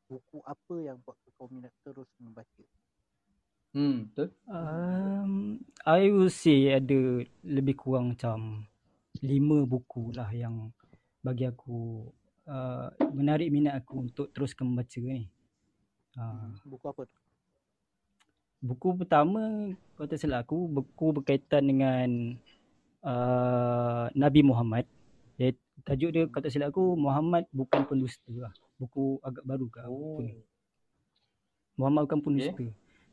[0.10, 2.66] Buku apa yang buat kau minat terus membaca?
[3.78, 4.34] hmm, betul.
[4.50, 8.66] Um, I will say ada lebih kurang macam
[9.22, 10.74] lima buku lah yang
[11.28, 12.08] bagi aku
[12.48, 15.28] uh, menarik minat aku untuk teruskan membaca ni.
[16.16, 17.20] Uh, Buku apa tu?
[18.58, 22.10] buku pertama kalau tak salah aku buku berkaitan dengan
[23.06, 24.86] uh, Nabi Muhammad.
[25.38, 25.54] Dia,
[25.86, 28.54] tajuk dia kalau tak salah aku Muhammad bukan pendusta lah.
[28.82, 30.18] Buku agak baru ke Oh.
[30.18, 30.34] apa ni.
[31.78, 32.66] Muhammad bukan pendusta.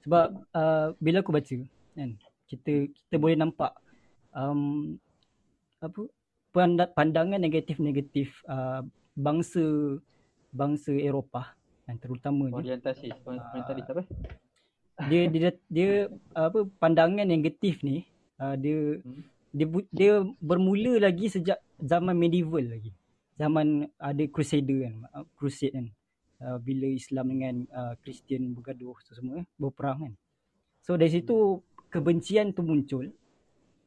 [0.04, 1.56] Sebab uh, bila aku baca
[1.94, 2.10] kan
[2.48, 3.72] kita kita boleh nampak
[4.36, 4.96] um,
[5.80, 6.08] apa
[6.54, 8.86] pandangan negatif-negatif uh,
[9.18, 9.98] bangsa
[10.54, 11.50] bangsa Eropah
[11.84, 14.02] dan terutamanya Orientasi, orientalis apa?
[15.10, 15.90] dia dia dia
[16.30, 18.06] apa pandangan negatif ni
[18.38, 19.22] uh, dia Hmm.
[19.54, 20.12] dia dia
[20.42, 22.90] bermula lagi sejak zaman medieval lagi.
[23.34, 25.86] Zaman ada crusader kan, uh, crusade kan.
[26.42, 30.14] uh, bila Islam dengan uh, Kristian bergaduh tu semua berperang kan.
[30.82, 33.10] So dari situ kebencian tu muncul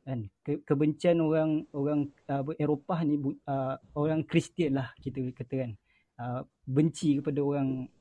[0.07, 0.19] kan?
[0.39, 5.71] Ke, kebencian orang orang uh, Eropah ni uh, orang Kristian lah kita kata kan.
[6.17, 7.91] Uh, benci kepada orang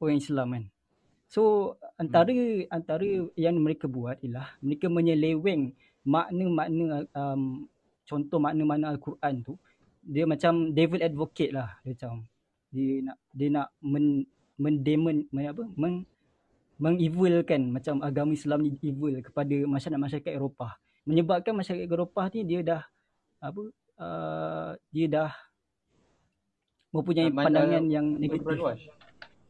[0.00, 0.64] orang Islam kan.
[1.28, 2.72] So antara hmm.
[2.72, 7.68] antara yang mereka buat ialah mereka menyeleweng makna-makna um,
[8.08, 9.54] contoh makna-makna al-Quran tu.
[10.06, 11.76] Dia macam devil advocate lah.
[11.84, 12.12] Dia macam
[12.70, 14.24] dia nak dia nak men
[14.56, 16.06] mendemon men, apa men,
[16.76, 20.72] mengevilkan macam agama Islam ni evil kepada masyarakat masyarakat Eropah
[21.06, 22.82] menyebabkan masyarakat Eropah ni dia dah
[23.38, 23.62] apa
[24.02, 25.30] uh, dia dah
[26.90, 28.44] mempunyai uh, pandangan yang negatif.
[28.44, 28.84] Brainwash.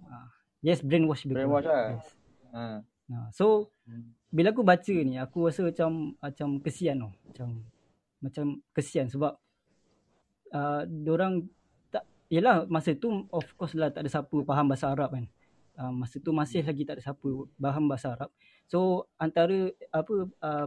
[0.05, 0.27] Uh,
[0.61, 1.25] yes, brainwash.
[1.25, 1.97] Brainwash lah.
[1.97, 2.07] Yes.
[2.53, 2.79] Uh.
[3.07, 3.47] Uh, so
[3.87, 4.13] hmm.
[4.35, 7.13] bila aku baca ni aku rasa macam macam kesian tau.
[7.25, 7.49] Macam
[8.21, 9.39] macam kesian sebab
[10.53, 11.47] uh, orang
[11.89, 15.27] tak yalah masa tu of course lah tak ada siapa faham bahasa Arab kan.
[15.77, 18.31] Uh, masa tu masih lagi tak ada siapa faham bahasa Arab.
[18.67, 20.67] So antara apa uh,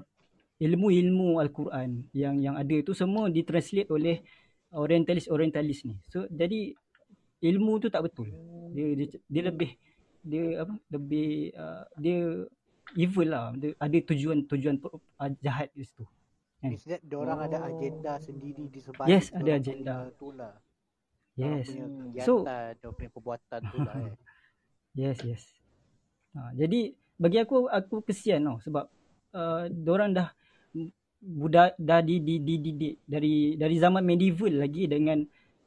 [0.60, 4.20] ilmu-ilmu Al-Quran yang yang ada tu semua ditranslate oleh
[4.76, 5.96] orientalis-orientalis ni.
[6.12, 6.76] So jadi
[7.42, 8.30] ilmu tu tak betul.
[8.76, 9.72] Dia dia, dia lebih
[10.20, 12.44] dia apa lebih uh, dia
[13.00, 13.56] evil lah.
[13.56, 16.04] Dia ada tujuan-tujuan uh, jahat di situ.
[16.60, 16.76] Kan?
[16.76, 17.48] Dia orang oh.
[17.48, 19.08] ada agenda sendiri di sebalik.
[19.08, 19.96] Yes, ada agenda.
[20.12, 20.54] Itulah.
[21.40, 21.72] Yes.
[22.28, 24.16] So dia punya perbuatan tu lah eh.
[25.00, 25.44] Yes, yes.
[26.36, 28.86] Ha, jadi bagi aku aku kesian tau sebab
[29.32, 30.28] uh, orang dah
[31.20, 35.20] budak dah di di di dari dari zaman medieval lagi dengan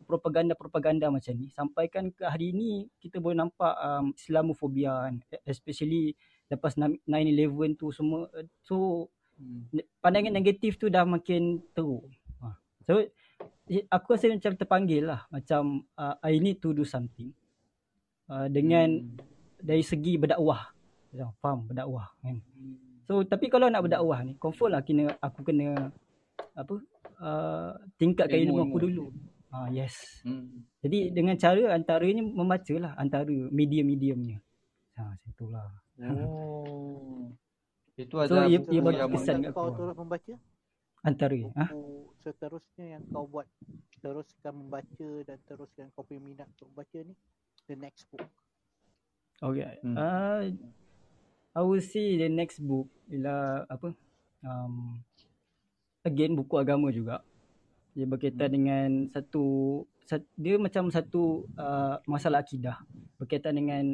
[0.02, 5.14] propaganda-propaganda macam ni sampaikan ke hari ini kita boleh nampak um, Islamofobia kan
[5.48, 6.12] especially
[6.52, 8.28] lepas 9/11 tu semua
[8.60, 9.08] so
[9.40, 9.80] hmm.
[10.04, 12.08] pandangan negatif tu dah makin teruk
[12.44, 12.52] ha.
[12.84, 13.00] so
[13.88, 17.32] aku rasa macam terpanggil lah macam uh, I need to do something
[18.28, 19.16] uh, dengan hmm.
[19.60, 20.72] dari segi berdakwah
[21.40, 22.91] faham berdakwah kan hmm.
[23.06, 25.90] So tapi kalau nak berdakwah ni confirm lah kena aku kena
[26.54, 26.74] apa
[27.18, 29.04] uh, tingkatkan ilmu, ilmu aku dulu.
[29.52, 30.22] Ah uh, yes.
[30.24, 30.64] Hmm.
[30.80, 34.38] Jadi dengan cara antaranya membaca lah antara medium-mediumnya.
[34.96, 35.68] Ha macam itulah.
[36.02, 37.30] Oh.
[37.94, 40.34] Itu ada so, ia, ia bagi kesan kau terus membaca?
[41.02, 41.66] Antara ha?
[42.22, 43.50] seterusnya yang kau buat
[43.98, 47.14] teruskan membaca dan teruskan kau punya minat untuk membaca ni
[47.66, 48.22] the next book.
[49.42, 49.78] Okay.
[49.82, 49.96] Hmm.
[49.98, 50.40] Uh,
[51.52, 53.92] I will see the next book ialah apa
[54.40, 54.96] um,
[56.02, 57.20] again buku agama juga
[57.92, 58.56] dia berkaitan hmm.
[58.56, 59.44] dengan satu
[60.36, 62.80] dia macam satu uh, masalah akidah
[63.20, 63.84] berkaitan dengan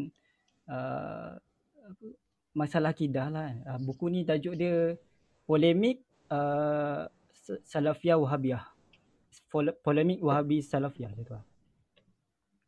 [0.71, 1.35] uh,
[2.55, 4.95] masalah akidah lah uh, buku ni tajuk dia
[5.47, 7.11] polemik uh,
[7.67, 8.65] salafiyah wahabiyah
[9.83, 11.45] polemik wahabi salafiyah tu lah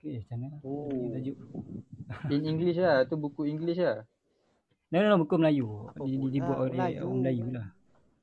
[0.01, 0.57] Okay, macam mana?
[0.65, 1.13] Oh.
[1.13, 1.37] Tajuk.
[2.33, 3.05] In English lah.
[3.05, 4.09] Tu buku English lah.
[4.91, 5.87] No, no, no, buku Melayu.
[6.03, 6.99] Di, di, dibuat ah, oleh Melayu.
[6.99, 7.67] orang Melayu lah.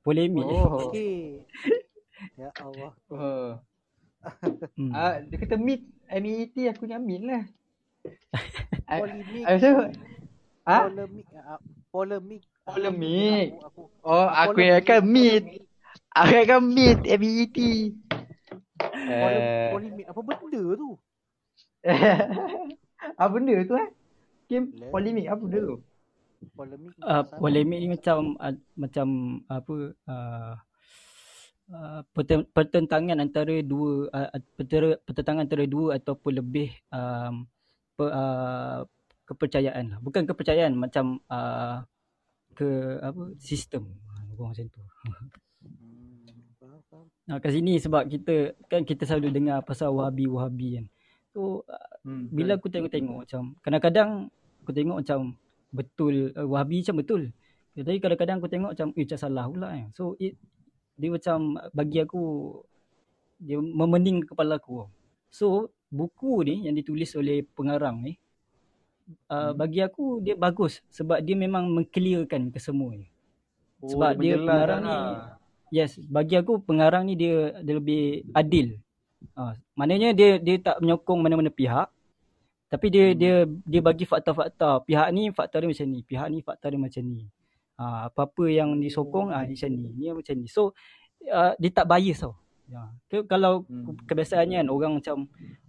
[0.04, 0.44] Polemik.
[0.44, 0.92] Oh.
[0.92, 1.48] Okay.
[2.40, 2.92] ya Allah.
[3.08, 3.52] Oh.
[4.76, 4.92] hmm.
[4.92, 7.44] uh, dia kata meet, M-E-E-T, aku ni meet lah.
[9.00, 9.44] Polemik.
[9.48, 9.88] Uh,
[10.68, 10.78] ha?
[10.92, 11.28] Polemik.
[11.32, 12.44] Uh, polemik.
[12.68, 13.50] Polemik.
[14.04, 15.44] Oh, aku yang akan meet.
[16.12, 17.60] Aku akan meet, M-E-E-T.
[19.72, 20.06] Polemik.
[20.12, 21.00] Apa benda tu?
[23.16, 23.90] apa benda tu eh?
[24.52, 25.78] Game polemik apa benda tu?
[26.54, 29.08] Polemik uh, polemik ni macam uh, macam
[29.50, 30.54] apa uh,
[31.74, 32.02] uh,
[32.54, 34.30] pertentangan antara dua uh,
[35.06, 37.50] pertentangan antara dua ataupun lebih um,
[37.98, 38.80] per, uh,
[39.28, 40.00] kepercayaan lah.
[40.00, 41.84] Bukan kepercayaan macam uh,
[42.56, 43.92] ke apa sistem.
[44.34, 44.82] Bukan macam tu.
[47.28, 50.86] Nah, kat sini sebab kita kan kita selalu dengar pasal wahabi wahabi kan.
[51.36, 51.68] So
[52.08, 54.32] hmm, bila aku tengok-tengok macam kadang-kadang
[54.64, 55.36] aku tengok macam
[55.72, 57.22] betul uh, Wahabi macam betul.
[57.78, 59.90] Tapi kadang-kadang aku tengok macam eh macam salah pula kan.
[59.94, 60.34] So it,
[60.98, 62.24] dia macam bagi aku
[63.38, 64.90] dia memening kepala aku.
[65.30, 68.18] So buku ni yang ditulis oleh pengarang ni
[69.32, 69.54] uh, hmm.
[69.56, 73.08] bagi aku dia bagus sebab dia memang mengclearkan kesemua ni.
[73.80, 74.90] Oh, sebab dia pengarang lah.
[74.90, 74.98] ni
[75.78, 78.82] yes bagi aku pengarang ni dia dia lebih adil.
[79.34, 81.90] Uh, maknanya dia dia tak menyokong mana-mana pihak
[82.68, 83.18] tapi dia hmm.
[83.18, 84.84] dia dia bagi fakta-fakta.
[84.84, 87.24] Pihak ni fakta dia macam ni, pihak ni fakta dia macam ni.
[87.78, 90.48] Ha, apa-apa yang disokong ah ha, macam ni, ni macam ni.
[90.52, 90.76] So
[91.32, 92.36] uh, dia tak bias tau.
[92.68, 92.92] Ya.
[93.24, 94.04] Kalau hmm.
[94.04, 95.18] kebiasaannya kan orang macam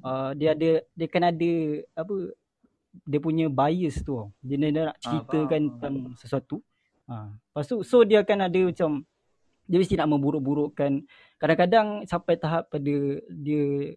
[0.02, 1.52] uh, dia ada dia kan ada
[1.94, 2.14] apa
[3.06, 4.18] dia punya bias tu.
[4.42, 6.58] Dia, dia nak ceritakan ha, tentang sesuatu.
[7.06, 7.30] Ha.
[7.30, 9.06] Lepas tu so dia akan ada macam
[9.70, 11.06] dia mesti nak memburuk-burukkan.
[11.38, 12.94] Kadang-kadang sampai tahap pada
[13.30, 13.94] dia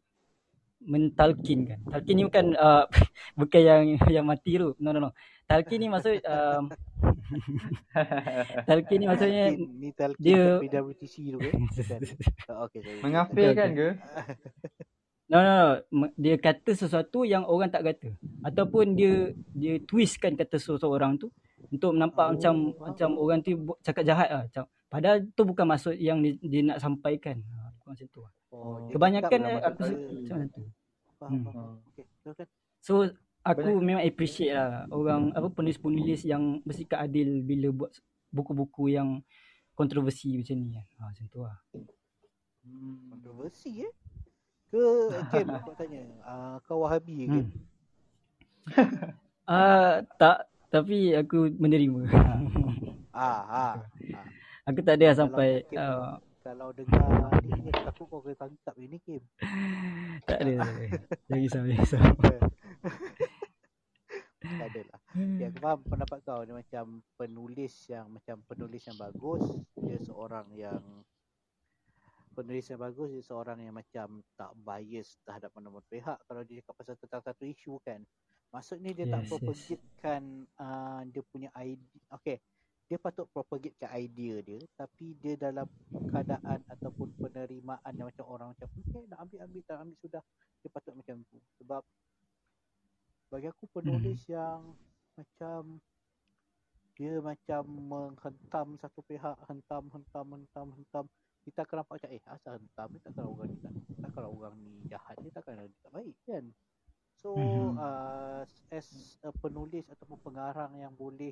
[0.82, 1.80] mentalkin kan.
[1.88, 2.86] Talkin ni bukan uh,
[3.40, 4.74] bukan yang yang mati tu.
[4.78, 5.12] No no no.
[5.46, 6.72] Talkin ni maksud um,
[8.68, 11.52] talkin ni maksudnya ni talqin dia- PWTC tu ke?
[11.52, 12.00] Bukan.
[12.48, 13.00] Oh, okay, sorry.
[13.02, 13.88] Mengafirkan ke?
[15.28, 20.36] no, no no M- dia kata sesuatu yang orang tak kata ataupun dia dia twistkan
[20.36, 21.28] kata seseorang tu
[21.68, 22.32] untuk nampak Oh.
[22.34, 24.44] macam macam orang tu cakap jahat lah.
[24.44, 27.38] Macam, padahal tu bukan maksud yang dia, dia nak sampaikan.
[27.40, 28.20] Ha, macam tu.
[28.20, 28.32] lah.
[28.52, 30.64] Oh, Kebanyakan eh, lah aku suka macam mana tu.
[31.16, 31.44] Faham, Hmm.
[31.48, 31.72] faham.
[31.88, 32.48] Okay, teruskan.
[32.82, 32.94] So
[33.42, 37.92] aku Banyak- memang appreciate lah orang apa penulis-penulis yang bersikap adil bila buat
[38.30, 39.24] buku-buku yang
[39.72, 40.86] kontroversi macam ni kan.
[40.92, 41.58] Ha, macam tu lah.
[42.62, 43.10] Hmm.
[43.10, 43.94] Kontroversi eh?
[44.68, 44.84] Ke
[45.32, 46.02] Kim aku nak tanya.
[46.22, 47.32] Uh, kau Wahabi ke?
[47.32, 47.48] Hmm.
[49.42, 52.08] Ah tak tapi aku menerima.
[53.12, 53.74] Ah, ah.
[54.64, 58.36] aku tak ada Kalau sampai Kim, uh, Kalau dengar ni, ni aku takut kau kena
[58.38, 59.22] tangkap ni Kim.
[60.26, 60.54] tak ada.
[60.58, 60.74] tak.
[61.30, 62.02] Jangan risau, jangan risau.
[64.42, 65.00] tak ada lah.
[65.14, 66.42] Okay, aku faham pendapat kau.
[66.42, 69.46] Dia macam penulis yang macam penulis yang bagus.
[69.78, 70.82] Dia seorang yang
[72.32, 76.76] penulis yang bagus dia seorang yang macam tak bias terhadap mana-mana pihak kalau dia cakap
[76.80, 78.00] pasal tentang satu isu kan
[78.52, 79.32] maksudnya dia tak Yes, yes.
[79.32, 80.24] propagatekan
[80.60, 82.40] uh, dia punya idea okay
[82.92, 85.64] dia patut propagatekan idea dia tapi dia dalam
[86.12, 90.24] keadaan ataupun penerimaan yang macam orang macam okay nak ambil ambil tak ambil sudah.
[90.60, 91.40] Dia patut macam tu.
[91.64, 91.82] Sebab
[93.32, 94.76] bagi aku penulis yang
[95.16, 95.80] macam
[97.00, 101.06] dia macam menghentam satu pihak hentam hentam hentam hentam
[101.48, 103.74] kita akan nampak macam eh asal hentam ni takkan orang ni tak,
[104.04, 106.44] takkan orang ni jahat ni takkan dia tak baik kan?
[107.24, 107.72] So Mhm.
[107.80, 108.44] uh,
[108.76, 111.32] as a penulis ataupun pengarang yang boleh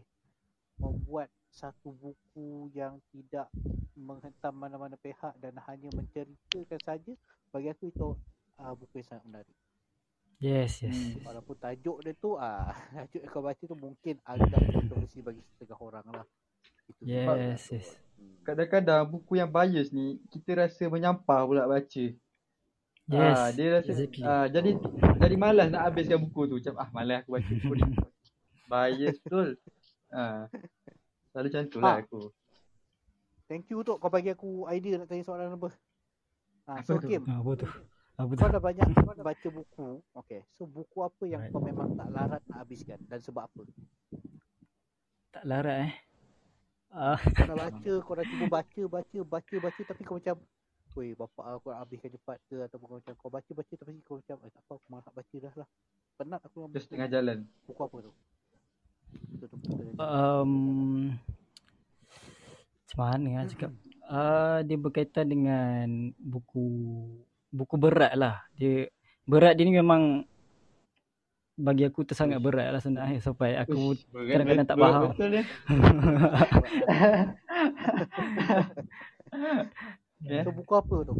[0.79, 3.49] membuat satu buku yang tidak
[3.97, 7.13] menghentam mana-mana pihak dan hanya menceritakan saja
[7.49, 8.13] bagi aku itu
[8.57, 9.57] uh, buku yang sangat menarik
[10.39, 10.95] Yes, yes.
[10.95, 11.27] Hmm.
[11.27, 15.79] walaupun tajuk dia tu ah tajuk yang kau baca tu mungkin agak kontroversi bagi setengah
[15.83, 16.25] orang lah
[16.87, 17.75] itu sebab Yes, tu.
[17.75, 17.87] yes.
[18.15, 18.35] Hmm.
[18.47, 22.05] Kadang-kadang buku yang bias ni kita rasa menyampah pula baca.
[23.09, 23.37] Yes.
[23.37, 24.21] Ah, dia rasa exactly.
[24.23, 24.77] ah, jadi
[25.17, 26.55] jadi malas nak habiskan buku tu.
[26.61, 27.93] Macam ah malas aku baca buku ni.
[28.71, 29.57] Bias betul.
[30.09, 30.45] Ah.
[31.29, 31.97] Selalu macam tu lah Ah.
[32.01, 32.21] aku.
[33.45, 35.69] Thank you tu kau bagi aku idea nak tanya soalan apa.
[36.67, 37.09] Ha, Apa so tu?
[37.09, 37.67] Kim, Ha, apa tu?
[38.19, 38.39] Apa tu?
[38.39, 38.85] kau dah banyak
[39.17, 39.87] baca buku.
[40.15, 41.49] Okay, so buku apa yang Right.
[41.49, 43.61] kau memang tak larat nak habiskan dan sebab apa?
[45.31, 45.93] Tak larat eh.
[46.89, 50.37] Ah, Kau dah baca, kau dah cuba baca, baca, baca, baca tapi kau macam
[50.97, 54.17] Weh, bapak aku nak habiskan cepat ke ataupun kau macam kau baca baca tapi kau
[54.17, 55.67] macam eh tak apa aku malas nak baca dah lah.
[56.17, 57.37] Penat aku dengan Terus tengah jalan.
[57.63, 58.09] Buku apa tu?
[58.09, 58.17] Itu tu.
[58.49, 58.98] betul tadi.
[59.99, 60.51] Um,
[62.85, 63.71] macam mana nak cakap?
[64.09, 66.65] Uh, dia berkaitan dengan buku
[67.53, 68.41] buku berat lah.
[68.57, 68.89] Dia
[69.29, 70.25] berat dia ni memang
[71.59, 75.11] bagi aku tersangat berat lah sebenarnya sampai aku berat kadang-kadang tak faham.
[75.13, 75.43] Betul dia.
[80.19, 80.43] Ya.
[80.43, 81.15] So buku apa tu?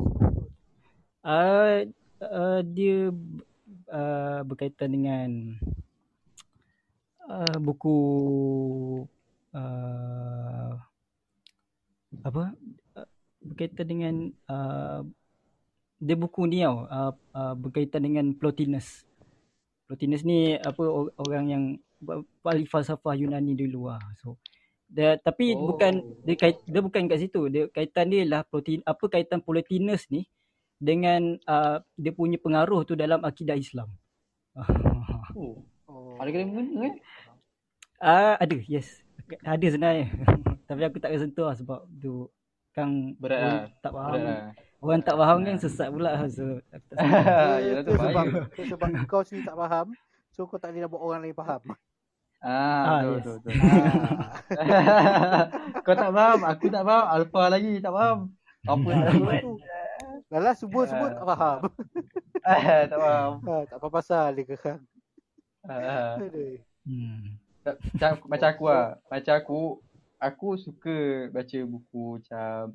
[1.23, 1.88] uh,
[2.19, 3.12] uh, dia
[3.91, 5.30] uh, berkaitan dengan
[7.30, 7.98] uh, buku
[9.54, 10.72] uh,
[12.26, 12.44] apa
[12.98, 13.10] uh,
[13.46, 14.15] berkaitan dengan
[14.50, 15.06] uh,
[16.00, 19.06] dia buku ni tau uh, uh, berkaitan dengan Plotinus.
[19.86, 21.63] Plotinus ni apa or- orang yang
[22.48, 24.02] ahli falsafah Yunani dulu lah.
[24.20, 24.39] So
[24.89, 25.76] dia, tapi Oh.
[25.76, 27.46] bukan dia kait dia bukan kat situ.
[27.52, 30.26] Dia kaitan dia lah Plotin apa kaitan Plotinus ni
[30.80, 33.92] dengan uh, dia punya pengaruh tu dalam akidah Islam.
[35.36, 36.13] Oh, Oh.
[36.15, 36.95] ada kena mengena eh?
[37.97, 39.02] Ah ada, yes.
[39.41, 40.06] Ada sebenarnya.
[40.69, 42.30] Tapi aku tak sentuh lah sebab tu
[42.71, 43.62] kan Berat lah.
[43.80, 44.12] tak faham.
[44.13, 44.41] Berat lah.
[44.80, 47.25] Orang tak faham kan sesat pula so aku tak sentuh.
[47.25, 48.25] Ke, Yalah tu sebab,
[48.56, 49.88] sebab kau sendiri tak faham
[50.30, 51.62] So kau tak boleh nak buat orang lain faham
[52.39, 52.47] Ah,
[52.88, 53.25] Ah, betul, yes.
[53.36, 53.54] betul, betul.
[54.56, 55.43] ah.
[55.82, 58.17] Kau tak faham, aku tak faham, Alpha lagi tak faham.
[58.63, 59.39] Apa yang nak buat?
[59.41, 59.54] tu
[60.25, 61.60] Dah lah semua-semua tak faham
[62.41, 63.32] Ah, tak faham.
[63.43, 64.80] ah, Tak apa pasal dia kekang
[65.68, 66.60] Ah, Aduh.
[66.88, 67.36] Hmm.
[67.66, 68.86] macam, macam aku lah.
[69.12, 69.60] Macam aku,
[70.20, 72.74] aku suka baca buku macam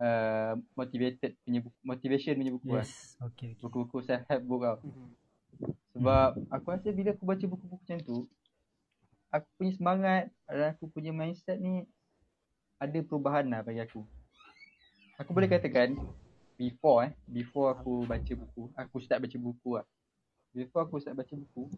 [0.00, 2.86] uh, motivated punya buku, motivation punya buku lah.
[2.86, 3.16] Yes.
[3.18, 3.62] Okay, okay.
[3.62, 4.78] Buku-buku self help book tau.
[4.82, 5.08] Mhm.
[5.98, 8.18] Sebab aku rasa bila aku baca buku-buku macam tu,
[9.34, 11.84] aku punya semangat dan aku punya mindset ni
[12.78, 14.06] ada perubahan lah bagi aku.
[15.18, 15.98] Aku boleh katakan
[16.54, 19.86] before eh, before aku baca buku, aku start baca buku lah.
[20.56, 21.68] Before aku start baca buku,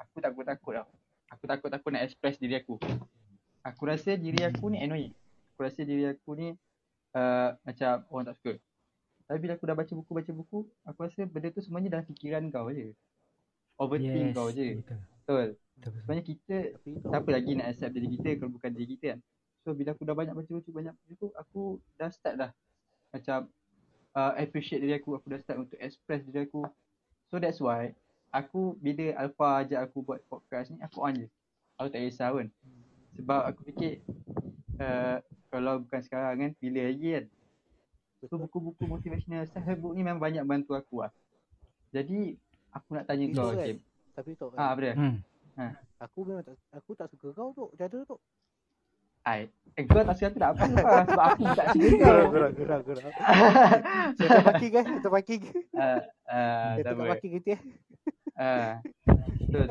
[0.00, 0.88] aku takut-takut tau.
[1.36, 2.80] Aku takut-takut nak express diri aku.
[3.60, 5.12] Aku rasa diri aku ni annoying.
[5.54, 6.48] Aku rasa diri aku ni
[7.12, 8.52] uh, macam orang tak suka.
[9.28, 12.72] Tapi bila aku dah baca buku-baca buku, aku rasa benda tu semuanya dalam fikiran kau
[12.72, 12.96] je.
[13.76, 14.34] Overthink Yes.
[14.34, 14.80] kau je.
[14.80, 14.96] Betul.
[14.96, 14.98] Betul.
[15.28, 15.48] Betul.
[15.78, 15.90] betul.
[16.00, 19.20] Sebenarnya kita tu siapa lagi nak accept diri kita kalau bukan diri kita kan.
[19.62, 21.62] So bila aku dah banyak baca buku banyak buku aku
[22.00, 22.50] dah start dah
[23.12, 23.52] macam
[24.16, 26.64] uh, appreciate diri aku, aku dah start untuk express diri aku.
[27.28, 27.92] So that's why
[28.32, 31.28] aku bila Alpha ajak aku buat podcast ni aku on je.
[31.76, 32.48] Aku tak kisah pun.
[33.20, 34.00] Sebab aku fikir
[34.80, 35.20] uh,
[35.52, 37.24] kalau bukan sekarang kan bila lagi kan.
[38.24, 41.12] So buku-buku motivational self book ni memang banyak bantu aku lah.
[41.94, 42.34] Jadi
[42.74, 43.58] aku nak tanya Itu kau kan.
[43.60, 43.78] Hakim.
[44.16, 44.94] Tapi tu Ah apa dia?
[44.98, 45.16] Hmm.
[45.98, 47.64] aku memang tak, aku tak suka kau tu.
[47.78, 48.16] Jada tu.
[49.28, 49.40] Ai.
[49.76, 50.62] Eh kau tak suka aku tak apa.
[51.12, 51.66] Sebab aku tak.
[51.76, 53.12] Gerang, gerang, gerang, gerang.
[54.16, 54.84] Kita parking kan?
[54.98, 55.42] Kita parking.
[55.76, 57.10] Ah, ah, Kita tak tak apa.
[57.12, 57.58] parking gitu ya.
[58.34, 58.72] Ah.
[59.38, 59.66] Betul.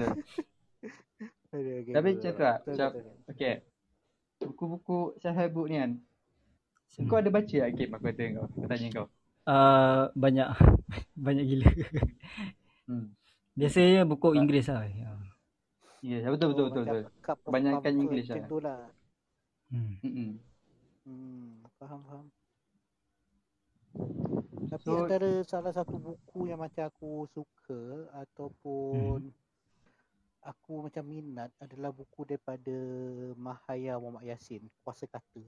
[1.48, 2.20] Okay, okay, Tapi betul.
[2.22, 2.56] macam tu lah.
[2.62, 3.32] Betul, Macam betul, betul.
[3.34, 3.54] okay.
[4.38, 5.92] Buku-buku self help book ni kan.
[6.98, 7.08] Hmm.
[7.10, 8.46] Kau ada baca tak Kim aku kata kau?
[8.48, 9.08] Aku tanya kau.
[9.48, 10.48] Uh, banyak
[11.28, 11.68] banyak gila.
[12.88, 13.12] Hmm.
[13.60, 14.88] Biasanya buku Inggeris lah.
[14.88, 15.12] Ya.
[16.06, 17.02] Ya, yeah, betul betul Oh, betul betul.
[17.26, 18.48] Kebanyakan comfort English Macam lah.
[18.48, 18.80] tu lah.
[19.68, 20.00] Hmm.
[20.00, 20.34] Hmm.
[21.04, 22.26] Hmm, faham, faham.
[24.68, 27.82] Tapi So- antara salah satu buku yang macam aku suka
[28.14, 29.32] ataupun
[30.44, 32.76] aku macam minat adalah buku daripada
[33.36, 35.44] Mahaya Muhammad Yasin, Kuasa Kata.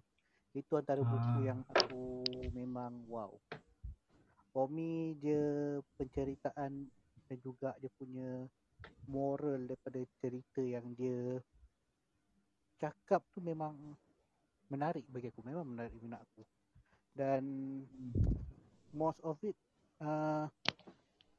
[0.55, 1.45] Itu antara buku Ah.
[1.45, 3.31] yang aku memang wow.
[4.49, 6.89] For me, dia penceritaan
[7.29, 8.49] dan juga dia punya
[9.05, 11.37] moral daripada cerita yang dia
[12.79, 13.75] cakap tu memang
[14.69, 15.41] menarik bagi aku.
[15.43, 16.45] Memang menarik minat aku.
[17.13, 17.43] Dan
[18.93, 19.57] most of it
[19.99, 20.47] uh,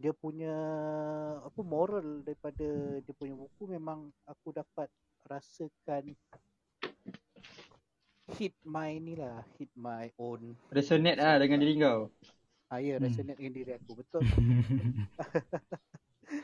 [0.01, 0.55] dia punya
[1.45, 4.89] apa moral daripada dia punya buku memang aku dapat
[5.29, 6.17] rasakan
[8.39, 10.55] hit my ni lah, hit my own.
[10.71, 12.09] Resonate lah dengan diri kau.
[12.71, 13.11] Ah, ya, Hmm.
[13.11, 13.93] resonate dengan diri aku.
[13.99, 14.23] Betul.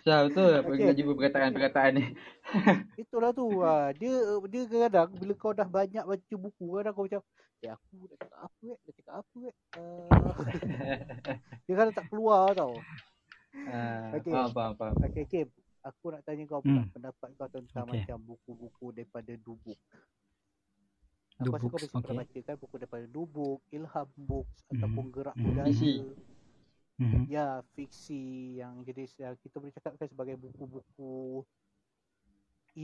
[0.06, 0.86] Sah betul apa Okay.
[0.86, 2.04] nak jumpa perkataan-perkataan ni.
[3.02, 3.58] Itulah tu.
[3.58, 4.14] Ah, dia
[4.46, 7.22] dia kadang bila kau dah banyak baca buku kadang kau macam
[7.58, 8.78] eh aku dah cakap apa eh?
[8.86, 9.54] Dah cakap apa eh?
[9.74, 10.30] Uh,
[11.66, 12.78] dia kadang tak keluar tau.
[13.66, 14.30] Ah, Okay.
[14.30, 14.94] faham faham faham.
[15.10, 15.48] Okay, Kim.
[15.82, 16.90] Aku nak tanya kau pula Hmm.
[16.94, 18.06] pendapat kau tentang Okay.
[18.06, 19.78] macam buku-buku daripada Dubuk.
[21.42, 22.18] Aku rasa kau Dubuk, mesti pernah okay.
[22.22, 24.70] baca kan buku daripada Dubuk, Ilham Books Mhm.
[24.70, 25.42] ataupun Gerak Mhm.
[25.42, 25.66] Budaya.
[25.66, 25.90] Fiksi.
[26.98, 27.26] Mhm.
[27.34, 31.42] Ya, fiksi yang jadi yang kita boleh cakapkan sebagai buku-buku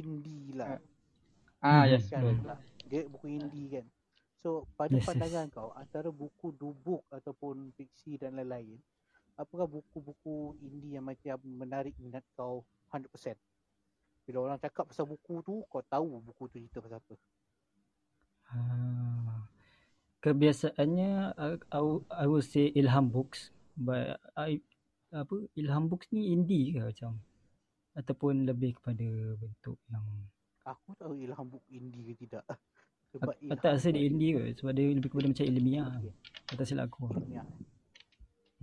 [0.01, 0.75] indie lah.
[1.63, 1.93] Ah Mhm.
[1.93, 2.27] yes Kan?
[2.27, 2.37] betul.
[2.91, 3.87] Dia buku indie kan.
[4.43, 4.51] So,
[4.81, 5.31] pada Yes, yes.
[5.31, 8.79] pandangan kau antara buku Dubuk ataupun fiksi dan lain-lain,
[9.43, 10.37] apakah buku-buku
[10.67, 13.37] indie yang macam menarik minat kau 100%?
[14.27, 17.15] Bila orang cakap pasal buku tu, kau tahu buku tu cerita pasal apa.
[18.55, 19.43] Ah,
[20.25, 23.41] kebiasaannya I, I, will- I will say Ilham Books
[23.77, 24.61] but I
[25.13, 27.21] apa Ilham Books ni indie ke macam
[27.93, 29.05] ataupun lebih kepada
[29.37, 30.05] bentuk yang
[30.65, 32.47] Aku tahu Ilham Book indie ke tidak.
[33.13, 36.13] Sebab aku tak rasa dia indie ke sebab dia lebih kepada macam ilmiah Okay.
[36.49, 37.45] kata silap aku Ya,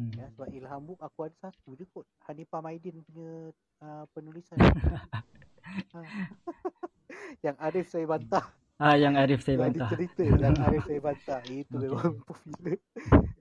[0.01, 0.13] hmm.
[0.17, 2.05] ya, sebab Ilham Book aku ada satu je kot.
[2.25, 3.53] Hanifah Maidin punya
[3.83, 4.57] uh, penulisan.
[5.93, 6.01] Ha.
[7.45, 8.45] yang Arif saya bantah.
[8.81, 11.39] ah yang Arif saya Yang bantah cerita yang Arif saya bantah.
[11.61, 11.89] Itu Okay.
[11.89, 12.77] memang popular.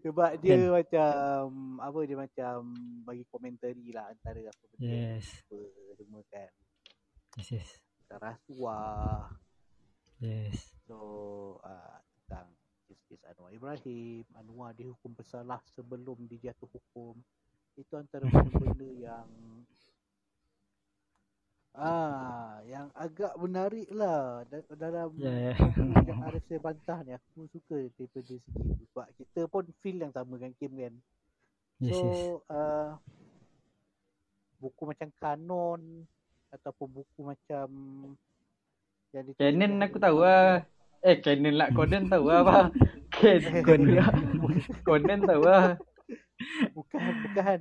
[0.08, 1.42] Sebab dia macam
[1.84, 2.56] apa dia macam
[3.04, 5.56] bagi komentari lah antara apa benda yes apa
[6.00, 6.50] semua kan.
[7.36, 7.70] yes yes
[8.08, 9.28] Tentang rasuah.
[10.24, 10.56] yes
[10.88, 10.96] So
[11.60, 12.48] uh, tentang
[12.88, 17.20] kes-kes Anwar Ibrahim, Anwar dihukum bersalah sebelum dijatuh hukum.
[17.76, 19.28] Itu antara benda-benda yang
[21.78, 25.54] ah yang agak menarik lah da- dalam yeah
[26.04, 28.50] yang Arif saya bantah ni aku suka daripada segi tu
[28.90, 30.94] sebab kita pun feel yang sama dengan Kim kan.
[31.78, 32.20] yes So yes
[32.50, 32.88] uh,
[34.58, 36.02] buku macam kanon
[36.50, 37.68] ataupun buku macam
[39.14, 40.66] yang Canon aku tahu lah.
[41.00, 42.68] Eh Canon lah Conan tahu lah bang.
[43.14, 44.14] Canon Conan.
[44.82, 45.78] Conan tahu lah.
[46.74, 47.60] Bukan, bukan.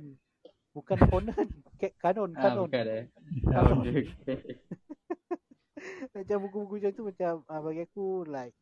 [0.72, 1.46] Bukan Conan.
[1.80, 2.68] Ka- Kanon, Ah kanon.
[2.68, 3.04] bukan eh.
[3.44, 3.78] Kanon.
[3.82, 4.38] Okay, okay.
[6.14, 8.54] Macam buku-buku macam tu macam uh, bagi aku like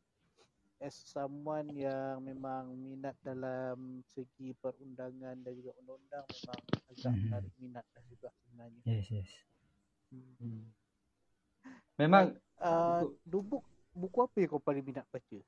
[0.76, 6.60] as someone yang memang minat dalam segi perundangan dan juga undang-undang memang
[6.92, 7.20] agak Mhm.
[7.24, 8.80] menarik minat lah juga sebenarnya.
[8.84, 9.30] yes yes
[10.12, 10.34] Hmm.
[10.38, 10.64] Hmm.
[11.96, 15.38] Memang Uh, Buku- dubuk buku apa yang kau paling minat baca?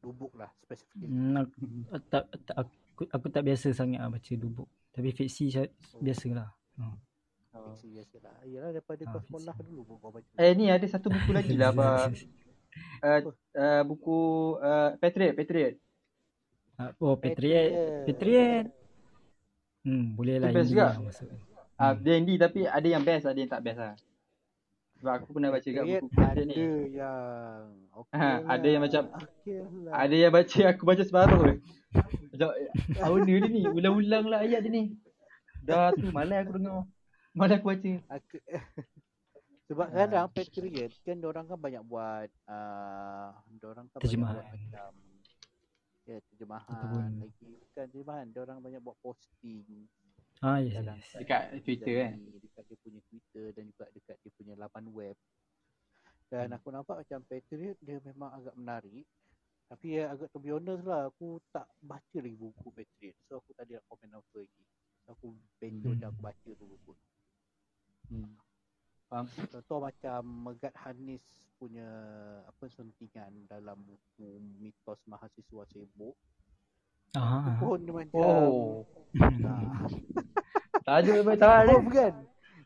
[0.00, 1.04] Dubuk lah spesifik.
[1.04, 1.60] Hmm, aku,
[2.08, 6.94] tak, tak, aku, aku tak biasa sangat lah baca dubuk tapi fiksi saya- biasalah hmm.
[7.52, 7.72] oh.
[7.72, 8.34] Fiksi biasalah.
[8.44, 9.30] Yalah daripada Ah, kau fiksi.
[9.32, 10.30] sekolah dulu pun kau baca.
[10.36, 12.10] Eh ni ada satu buku lagi lah abang.
[13.02, 13.18] Uh,
[13.52, 14.18] uh, buku
[14.56, 15.74] uh, Patriot Patriot.
[16.76, 18.70] Ah, oh Patriot Patriot
[19.80, 20.86] Hmm, boleh lah Best indie juga.
[20.86, 21.28] lah masuk.
[21.74, 21.98] Ah, Hmm.
[21.98, 23.94] dia indie tapi ada yang best, ada yang tak best lah.
[25.00, 26.54] Sebab aku pernah baca kat buku ada ni.
[26.92, 28.84] yang okay Ha, ada yang lah.
[28.84, 29.92] macam okay lah.
[29.96, 31.44] ada yang baca aku baca separuh.
[32.30, 32.48] Macam
[32.92, 33.62] apa benda dia ni?
[33.66, 34.84] Ulang-ulang lah ayat dia ni.
[35.58, 36.84] Dah tu malas aku dengar.
[37.32, 37.90] Malas aku baca.
[38.10, 38.36] Aku,
[39.70, 39.94] sebab Ah.
[39.96, 43.30] kadang Patriot kan orang kan banyak buat uh,
[43.62, 44.36] orang kan Terjemahan.
[44.36, 44.92] banyak buat macam
[46.02, 49.62] ya terjemahan Ataupun- lagi bukan terjemahan orang banyak buat posting
[50.40, 51.04] Ah, yes, yes.
[51.20, 52.14] Dekat Twitter kan.
[52.16, 55.16] dekat dia punya Twitter dan juga dekat dia punya laman web
[56.30, 56.56] dan Hmm.
[56.56, 59.02] aku nampak macam Patriot dia memang agak menarik
[59.66, 63.50] tapi ya agak to be honest lah aku tak baca lagi buku Patriot so aku
[63.52, 64.62] tak ada nak komen apa lagi
[65.02, 65.26] so, aku
[65.58, 65.98] bendo Hmm.
[65.98, 66.96] dah aku baca dulu pun
[68.10, 68.34] Hmm.
[69.06, 69.26] Faham?
[69.50, 71.22] Contoh macam Megat Hanis
[71.58, 71.86] punya
[72.42, 74.26] apa suntingan dalam buku
[74.58, 76.14] Mitos Mahasiswa Sibuk.
[77.12, 77.58] Ah.
[77.58, 78.86] Pun dia macam Oh.
[79.18, 79.82] ah,
[80.86, 82.12] Tajuk boleh tahan oh, kan?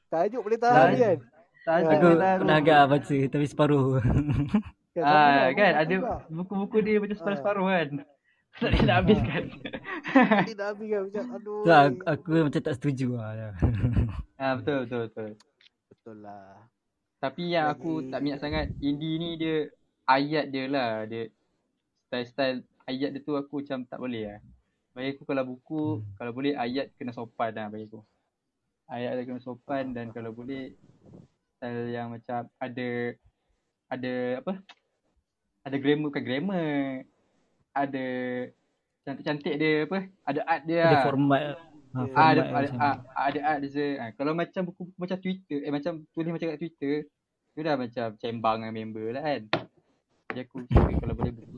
[0.06, 1.00] Tajuk boleh tahan Tajuk.
[1.00, 1.16] kan?
[1.64, 2.36] Tajuk Aku boleh tahan.
[2.38, 3.86] pernah agak baca tapi separuh.
[4.94, 6.12] Kan, Ah, kan aku ada juga.
[6.30, 7.18] buku-buku dia macam Ah.
[7.18, 7.88] separuh-separuh kan.
[8.54, 9.42] Tak boleh nak habiskan.
[10.46, 11.58] Dia dah habis kan macam aduh.
[11.58, 13.50] Tu aku, aku macam tak setuju lah.
[14.36, 15.30] Ah betul betul betul.
[15.90, 16.62] Betul lah.
[17.18, 19.66] Tapi yang aku Lagi- tak minat sangat indie ni dia
[20.06, 21.02] ayat dia lah.
[21.02, 21.26] Dia
[22.06, 24.40] style-style ayat dia tu aku macam tak boleh lah.
[24.94, 26.06] Bagi aku kalau buku, Hmm.
[26.14, 28.00] kalau boleh ayat kena sopan lah bagi aku.
[28.86, 30.76] Ayat dia kena sopan dan kalau boleh
[31.56, 32.88] style yang macam ada
[33.88, 34.52] ada apa?
[35.64, 36.68] Ada grammar bukan grammar.
[37.74, 38.04] Ada
[39.02, 39.98] cantik-cantik dia apa?
[40.22, 40.82] Ada art dia.
[40.84, 41.04] Ada lah.
[41.04, 41.44] format.
[41.94, 42.96] Ha, Ah, ada ada, ah,
[43.30, 43.86] ada art dia.
[43.98, 46.94] Ah, kalau macam buku-buku macam Twitter, eh macam tulis macam kat Twitter,
[47.54, 49.42] tu dah macam cembang dengan member lah kan.
[50.30, 51.14] Jadi aku suka kalau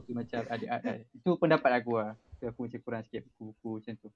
[0.06, 0.98] tu macam ada art kan.
[1.10, 2.14] Itu pendapat aku lah.
[2.38, 4.08] Tu aku macam kurang sikit buku-buku macam tu.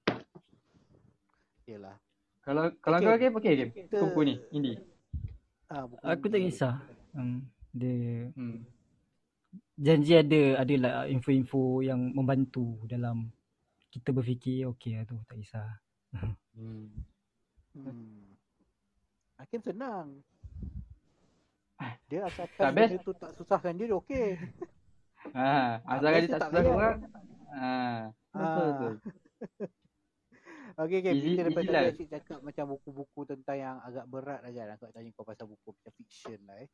[1.67, 1.95] Yalah.
[2.41, 3.05] Kalau kalau Okay.
[3.05, 3.71] kau okay, okay game.
[3.71, 4.77] Kita- Buku ni, indie.
[5.67, 6.75] Ah, buku Aku tak kisah.
[7.11, 8.63] Hmm, dia Hmm.
[9.75, 13.29] janji ada ada lah info-info yang membantu dalam
[13.91, 15.67] kita berfikir okey lah tu tak kisah.
[16.55, 16.87] hmm.
[17.75, 18.25] Hmm.
[19.37, 20.07] Hakim senang.
[22.07, 24.27] Dia asalkan Tak benda tu tak susahkan dia, dia okey.
[25.31, 26.73] Ha, asalkan best dia dia tak susah payah.
[26.73, 26.97] orang.
[27.51, 27.73] Ha,
[28.31, 28.67] betul Ah.
[28.71, 28.93] betul.
[30.81, 31.13] Okey, okey.
[31.13, 31.81] Kita daripada lah.
[31.83, 34.67] tadi asyik cakap macam buku-buku tentang yang agak berat lah kan.
[34.73, 36.69] Aku nak tanya kau pasal buku macam fiction lah eh.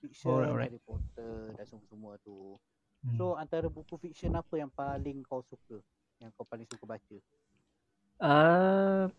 [0.00, 0.70] Fiction, Alright, alright.
[0.70, 2.56] Harry Potter dan semua-semua tu.
[3.02, 3.16] Hmm.
[3.18, 5.82] So antara buku fiction apa yang paling kau suka?
[6.22, 7.16] Yang kau paling suka baca?
[8.22, 9.10] Uh,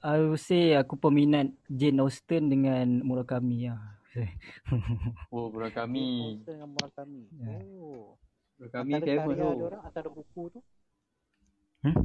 [0.00, 3.93] I would say aku peminat Jane Austen dengan Murakami lah.
[5.34, 6.06] Oh, bro Jane kami.
[6.38, 7.22] Austen dengan Murakami.
[7.34, 7.58] Ya.
[7.74, 8.14] Oh.
[8.54, 9.56] Bro kami antara famous karya tu.
[9.58, 10.60] dia orang, antara buku tu?
[11.82, 11.96] Hmm?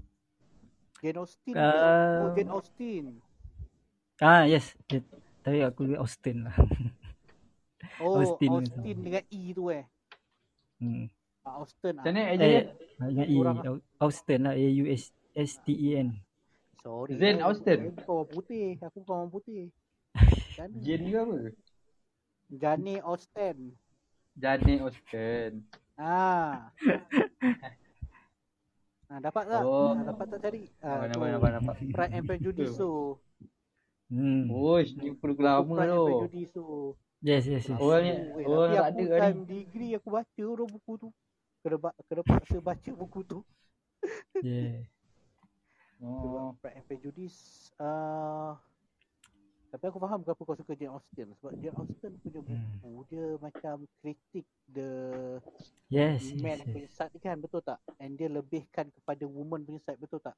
[1.00, 1.54] Jane Austen.
[1.54, 3.06] Uh, oh, Jane Austen.
[4.20, 4.74] ah yes.
[5.40, 6.56] Tapi aku Austen lah.
[8.00, 9.84] Oh, Austen Austen, dengan E tu eh.
[10.80, 11.08] hmm.
[11.44, 12.00] Ah, Austen.
[12.00, 12.16] Macam Ah.
[12.16, 12.48] mana ejen?
[12.48, 12.64] Eh,
[12.96, 13.36] dengan E.
[13.36, 14.54] Kurang Au- Austen lah.
[14.56, 16.08] A-U-S-T-E-N.
[16.80, 17.12] Sorry.
[17.20, 17.80] Zen lah, Austen.
[17.80, 18.68] Aku bukan orang putih.
[18.80, 19.62] Aku bukan orang putih.
[20.84, 21.36] Jane ke apa?
[22.50, 23.78] Jani Austen.
[24.34, 25.62] Jane Austen.
[25.94, 26.74] Ah.
[29.12, 29.62] ah dapat tak?
[29.62, 29.94] Oh.
[29.94, 30.64] Ah, dapat tak cari?
[30.80, 31.10] Ah, Nampak tu.
[31.10, 31.76] nampak nampak nampak.
[31.94, 32.94] Pride and Prejudice tu.
[34.10, 34.50] Hmm.
[34.50, 36.06] Oish, ni perlu lama Pride and tu.
[36.08, 36.66] Prejudice tu.
[37.20, 37.78] Yes, yes, yes.
[37.78, 39.46] Orang ni, Eh, orang tak ada time ni.
[39.46, 41.10] degree aku baca tu buku tu.
[41.60, 43.40] Kena, ba- kena paksa baca buku tu.
[44.40, 44.88] Yeah.
[46.00, 46.56] Oh.
[46.64, 47.70] Pride and Prejudice.
[47.76, 48.56] Uh,
[49.70, 51.28] tapi aku faham kenapa kau suka Jane Austen.
[51.38, 52.58] Sebab Jane Austen punya Hmm.
[52.82, 54.90] buku dia macam kritik the
[55.90, 56.74] Yes, man yes, yes.
[56.74, 57.80] punya side kan betul tak?
[58.02, 60.34] And dia lebihkan kepada woman punya side betul tak?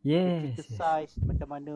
[0.00, 0.40] Yes, yes.
[0.56, 1.74] criticize macam mana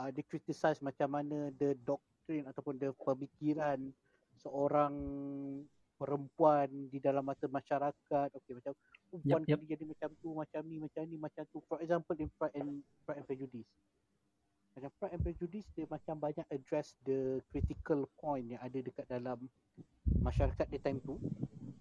[0.00, 3.78] uh, dia criticize macam mana the doctrine ataupun the pemikiran
[4.40, 4.94] seorang
[6.00, 8.72] perempuan di dalam mata masyarakat okey macam
[9.06, 9.54] perempuan yup.
[9.54, 12.82] kena jadi macam tu macam ni macam ni macam tu for example in Pride and
[13.06, 13.70] Pride and Prejudice
[14.72, 19.36] macam Pride and Prejudice dia macam banyak address the critical point yang ada dekat dalam
[20.18, 21.20] masyarakat di time tu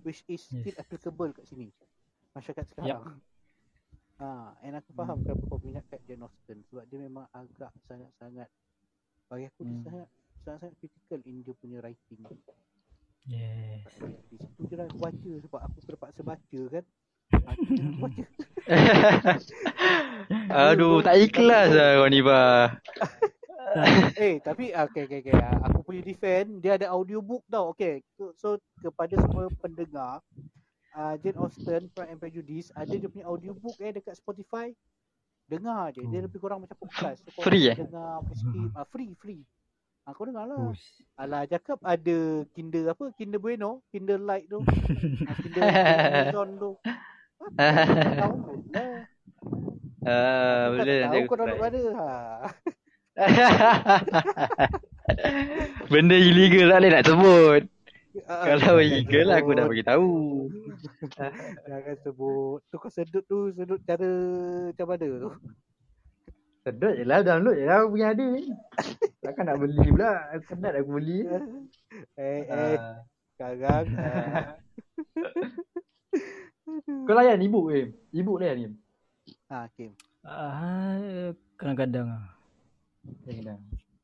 [0.04, 1.72] which is still applicable kat sini
[2.32, 3.20] masyarakat sekarang
[4.22, 5.26] Ha, and aku faham Hmm.
[5.26, 8.46] kenapa kau minat kat Jane Austen sebab dia memang agak sangat-sangat
[9.26, 9.82] bagi aku dia Hmm.
[9.82, 10.08] sangat
[10.46, 12.22] sangat-sangat critical in dia punya writing.
[13.26, 13.82] Yes.
[14.30, 16.86] Di situ je lah aku baca sebab aku terpaksa baca kan.
[20.52, 20.52] Aku.
[20.52, 22.78] Aduh, tak ikhlas lah kau ni, bah.
[24.20, 25.34] eh, tapi okay, okay, okay.
[25.36, 27.72] Ah, Aku punya defend, dia ada audiobook tau.
[27.72, 30.20] Okay, so, so kepada semua pendengar,
[30.96, 34.76] uh, Jane Austen, Pride and Prejudice, ada dia punya audiobook eh dekat Spotify.
[35.48, 36.04] Dengar je.
[36.08, 36.26] Dia Oh.
[36.32, 37.28] lebih kurang macam podcast.
[37.28, 37.76] So, kau Free eh?
[37.76, 38.72] Dengar skip.
[38.72, 39.44] Ah, free, free.
[40.08, 40.72] Ah, kau dengar lah.
[40.72, 41.04] Ush.
[41.20, 43.12] Alah, cakap ada Kinder apa?
[43.20, 43.84] Kinder Bueno.
[43.92, 44.64] Kinder Light tu.
[45.28, 46.72] Ah, Kinder Amazon tu.
[50.02, 51.62] Ah, Aku tak boleh tahu nanti kau aku download try.
[51.62, 51.82] mana.
[51.94, 52.08] Ha.
[55.92, 57.62] Benda illegal tak boleh nak sebut.
[58.26, 60.12] Ah, Kalau illegal lah aku dah bagi tahu.
[61.70, 62.60] Jangan sebut.
[62.66, 64.10] Tu kau sedut tu, sedut cara
[64.70, 65.32] macam mana tu?
[66.62, 68.44] Sedut je lah, download je lah aku punya ada ni.
[69.22, 70.12] Takkan nak beli pula.
[70.34, 71.20] Aku penat aku beli.
[72.18, 72.98] Eh, eh, Ah.
[73.34, 73.86] sekarang.
[73.98, 74.46] ah.
[77.08, 77.92] Kau layan ibu eh.
[78.12, 78.68] Ibu layan ni.
[79.50, 79.92] Ha, Kim.
[80.24, 82.26] Ah, kadang-kadang ah.
[83.24, 83.60] Kadang-kadang.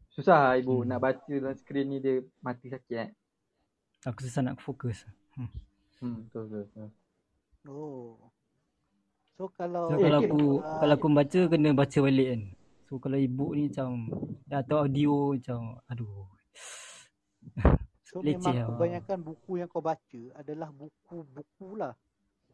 [0.10, 0.90] Susah lah ibu Hmm.
[0.90, 3.10] nak baca dalam skrin ni dia mati sakit eh.
[4.04, 5.06] Aku susah nak fokus.
[6.02, 6.66] Hmm, betul betul.
[6.74, 6.90] betul.
[7.70, 8.18] Oh.
[9.38, 12.42] So kalau So kalau aku Ah, kalau aku baca kena baca balik kan.
[12.90, 13.90] So kalau ibu ni macam
[14.50, 16.26] atau audio macam aduh.
[18.02, 18.68] so leceh memang lah.
[18.74, 21.94] kebanyakan buku yang kau baca adalah buku-buku lah.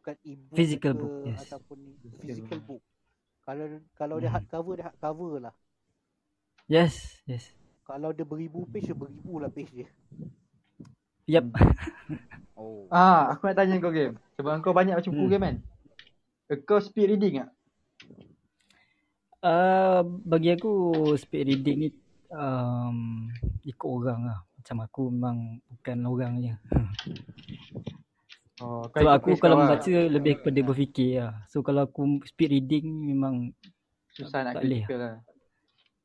[0.04, 1.40] Bukan e-book Physical ke book, yes.
[1.48, 1.78] ataupun
[2.20, 2.82] physical book.
[3.40, 3.64] Kalau
[3.96, 4.36] kalau dia Hmm.
[4.36, 5.54] hardcover dia hardcover lah.
[6.68, 7.48] Yes, yes.
[7.88, 9.88] Kalau dia beribu page dia beribu lah page dia.
[11.24, 11.44] Yep.
[12.54, 12.86] Oh.
[12.86, 14.14] Ah, aku nak tanya kau game.
[14.38, 15.32] Sebab kau banyak baca buku Hmm.
[15.32, 15.56] game kan?
[16.62, 17.50] Kau speed reading tak?
[19.40, 20.70] Uh, bagi aku
[21.16, 21.88] speed reading ni
[22.30, 23.26] um,
[23.64, 24.38] ikut orang lah.
[24.54, 26.60] Macam aku memang bukan orangnya.
[28.56, 29.66] Oh, Sebab ikut aku kalau kau lah.
[29.66, 31.32] membaca lebih kepada berfikir lah.
[31.48, 33.50] So kalau aku speed reading memang
[34.08, 34.82] Susah nak tak boleh.
[34.82, 35.16] critical lah.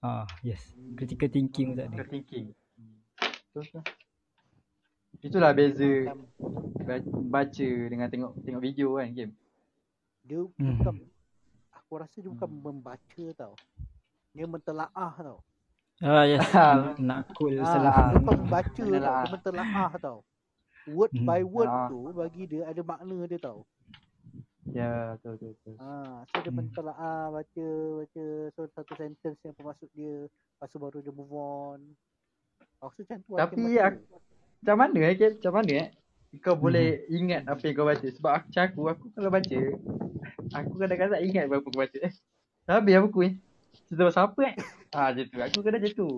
[0.01, 0.61] ah yes.
[0.95, 1.95] Critical thinking tak ada.
[1.95, 2.45] Critical thinking.
[3.21, 3.83] Betul betul.
[5.19, 5.91] Itulah beza
[7.27, 9.33] baca dengan tengok tengok video kan game.
[10.21, 10.73] dia Hmm.
[10.75, 10.95] bukan
[11.71, 13.53] aku rasa dia bukan membaca tau.
[14.31, 15.37] Dia mentelaah tau.
[15.99, 16.41] Ah yes.
[16.99, 17.93] Nak cool Ah, salah.
[18.09, 19.21] dia bukan membaca tau, Menelaah.
[19.21, 20.17] dia mentelaah tau.
[20.89, 21.25] Word Hmm.
[21.25, 21.87] by word Ah.
[21.87, 23.63] tu bagi dia ada makna dia tau.
[24.69, 25.51] Ya, betul betul.
[25.55, 25.75] betul.
[25.77, 25.89] Ha,
[26.25, 26.57] so dia Hmm.
[26.61, 27.67] mentelaah baca
[27.99, 31.79] baca so satu sentence yang bermaksud dia, lepas tu baru dia move on.
[32.79, 33.87] Aku rasa macam tu Tapi Hakim baca.
[33.87, 34.21] aku-
[34.59, 35.15] Macam mana eh?
[35.15, 35.87] Macam mana eh?
[36.39, 36.61] Kau Hmm.
[36.61, 39.59] boleh ingat apa yang kau baca Sebab aku, macam aku, aku kalau baca
[40.53, 42.13] Aku kadang-kadang ingat apa aku baca Eh,
[42.67, 43.33] habis apa aku eh?
[43.87, 44.55] Cerita pasal apa eh?
[44.89, 46.09] Ah, macam tu, aku kadang macam tu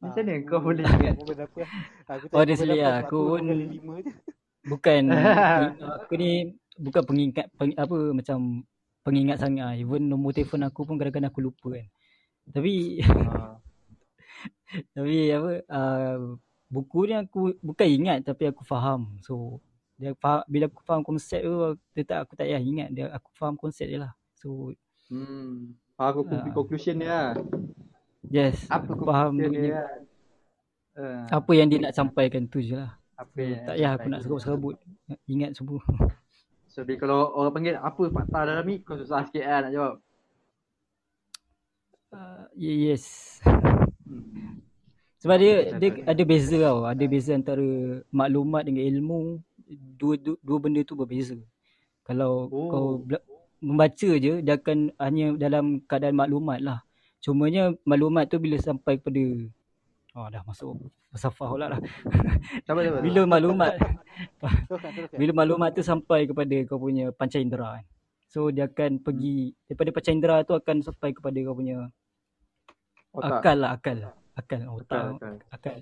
[0.00, 1.14] Macam mana kau aku- boleh ingat?
[1.14, 1.60] Aku berapa?
[2.04, 2.88] Aku Oh, dia selia.
[3.02, 4.04] Aku pun-.
[4.64, 5.02] Bukan
[6.00, 6.30] aku ni
[6.74, 8.64] bukan pengingat peng, apa macam
[9.02, 9.76] pengingat sangat.
[9.76, 11.86] Even nombor telefon aku pun kadang-kadang aku lupa kan.
[12.50, 13.56] Tapi Ah,
[14.96, 16.36] tapi apa uh,
[16.68, 19.16] buku ni aku bukan ingat tapi aku faham.
[19.20, 19.60] So
[19.94, 21.54] dia faham, bila aku faham konsep tu
[21.94, 24.12] dia tak aku tak payah ingat dia aku faham konsep dia lah.
[24.36, 24.72] So
[25.12, 25.76] Hmm.
[25.94, 26.48] Aku Ah.
[26.50, 27.28] conclusion dia lah
[28.30, 29.88] yes Apa aku faham dia, dia lah
[30.94, 32.94] Ah, apa yang dia nak sampaikan tu je lah.
[33.18, 34.78] Apa yang tak payah aku nak serabut-serabut
[35.26, 35.82] ingat semua.
[36.70, 39.94] So bila kalau orang panggil apa fakta dalam ni Kau susah sikit lah nak jawab
[42.14, 43.42] Uh, yes.
[44.06, 44.62] hmm.
[45.18, 46.86] Sebab dia dia ada beza tau.
[46.86, 47.66] Ada beza antara
[48.14, 49.42] maklumat dengan ilmu.
[49.98, 51.34] Dua dua, dua benda tu berbeza.
[52.06, 52.70] Kalau Oh.
[52.70, 52.86] kau
[53.58, 56.78] membaca je dia akan hanya dalam keadaan maklumat lah.
[57.24, 59.24] Cumanya maklumat tu bila sampai kepada
[60.14, 60.76] Oh dah masuk
[61.10, 61.80] falsafah pula lah.
[62.68, 63.72] Sabar sabar Bila maklumat
[65.16, 67.84] bila maklumat tu sampai kepada kau punya panca indera kan.
[68.28, 71.88] So dia akan pergi daripada panca indera tu akan sampai kepada kau punya
[73.14, 73.98] Otak akal lah akal.
[74.34, 75.34] Akal Akal, otak akal.
[75.48, 75.76] akal.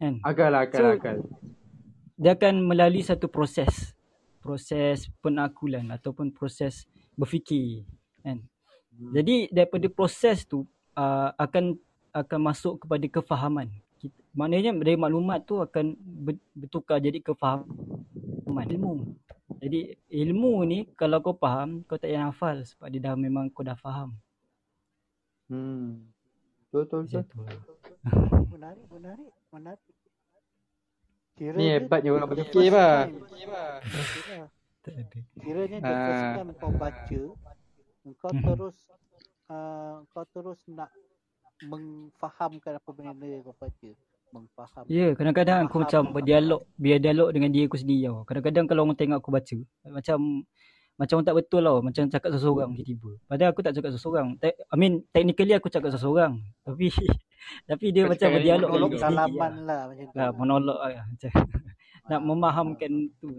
[0.00, 0.14] Kan?
[0.24, 1.16] Akal lah akal So, akal
[2.18, 3.94] dia akan melalui satu proses
[4.42, 6.84] proses penakulan ataupun proses
[7.14, 7.86] berfikir
[8.26, 8.42] kan
[8.98, 9.14] Hmm.
[9.14, 10.66] jadi daripada proses tu
[10.98, 11.78] uh, akan
[12.10, 19.14] akan masuk kepada kefahaman Kita, maknanya dari maklumat tu akan ber- bertukar jadi kefahaman ilmu
[19.58, 23.62] jadi ilmu ni kalau kau faham kau tak payah hafal sebab dia dah memang kau
[23.62, 24.18] dah faham
[25.48, 26.04] Hmm.
[26.68, 27.24] Betul betul betul.
[27.24, 27.40] tu
[28.52, 29.94] Menarik, menarik, menarik.
[31.32, 33.08] Kira Ni dia hebatnya orang berfikir bah.
[34.84, 36.34] ada Kiranya the first Ah.
[36.36, 37.22] time kau baca,
[38.20, 38.44] kau Mhm.
[38.44, 38.76] terus
[39.48, 40.92] uh, kau terus nak
[41.64, 43.90] mengfahamkan apa benda yang kau baca.
[44.28, 44.84] Mengfaham.
[44.92, 48.28] Ya, yeah, kadang-kadang aku macam berdialog, biar dialog dengan diri aku sendiri tau.
[48.28, 49.56] Kadang-kadang kalau orang tengok aku baca,
[49.88, 50.44] macam
[50.98, 53.10] macam orang tak betul tau, macam cakap seseorang tiba-tiba.
[53.24, 54.34] Padahal aku tak cakap seseorang.
[54.36, 56.42] Te- I mean, technically aku cakap seseorang.
[56.66, 56.90] Tapi
[57.70, 59.14] tapi dia Kau macam berdialog dengan diri sendiri.
[59.14, 59.62] dalaman Lah.
[59.64, 60.18] lah macam tu.
[60.18, 61.04] Lah, monolog lah.
[61.06, 61.30] Macam
[62.10, 62.92] nak memahamkan
[63.22, 63.30] tu.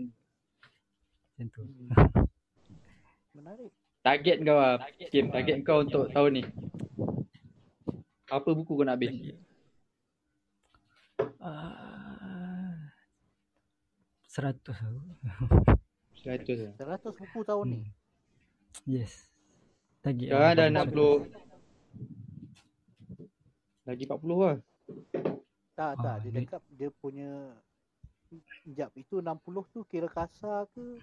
[1.35, 1.61] Macam tu.
[1.67, 1.91] Hmm.
[3.37, 3.71] Menarik.
[4.09, 4.81] Target kau lah.
[5.13, 6.43] Kim, target kau untuk tahun ni.
[8.25, 9.13] Apa buku kau nak habis?
[11.37, 12.89] Ah,
[14.25, 15.01] Seratus aku.
[16.25, 16.73] 100 lah.
[16.97, 17.77] 100 buku tahun ni.
[17.77, 17.89] Hmm.
[18.89, 19.29] Yes.
[20.01, 20.57] Target Sekarang lah.
[20.57, 21.29] dah 60.
[23.85, 24.57] Lagi 40 lah.
[25.77, 26.09] Tak, tak.
[26.09, 27.29] Ah, Dia ni- cakap dia punya
[28.29, 30.97] Sekejap, itu 60 tu kira kasar ke?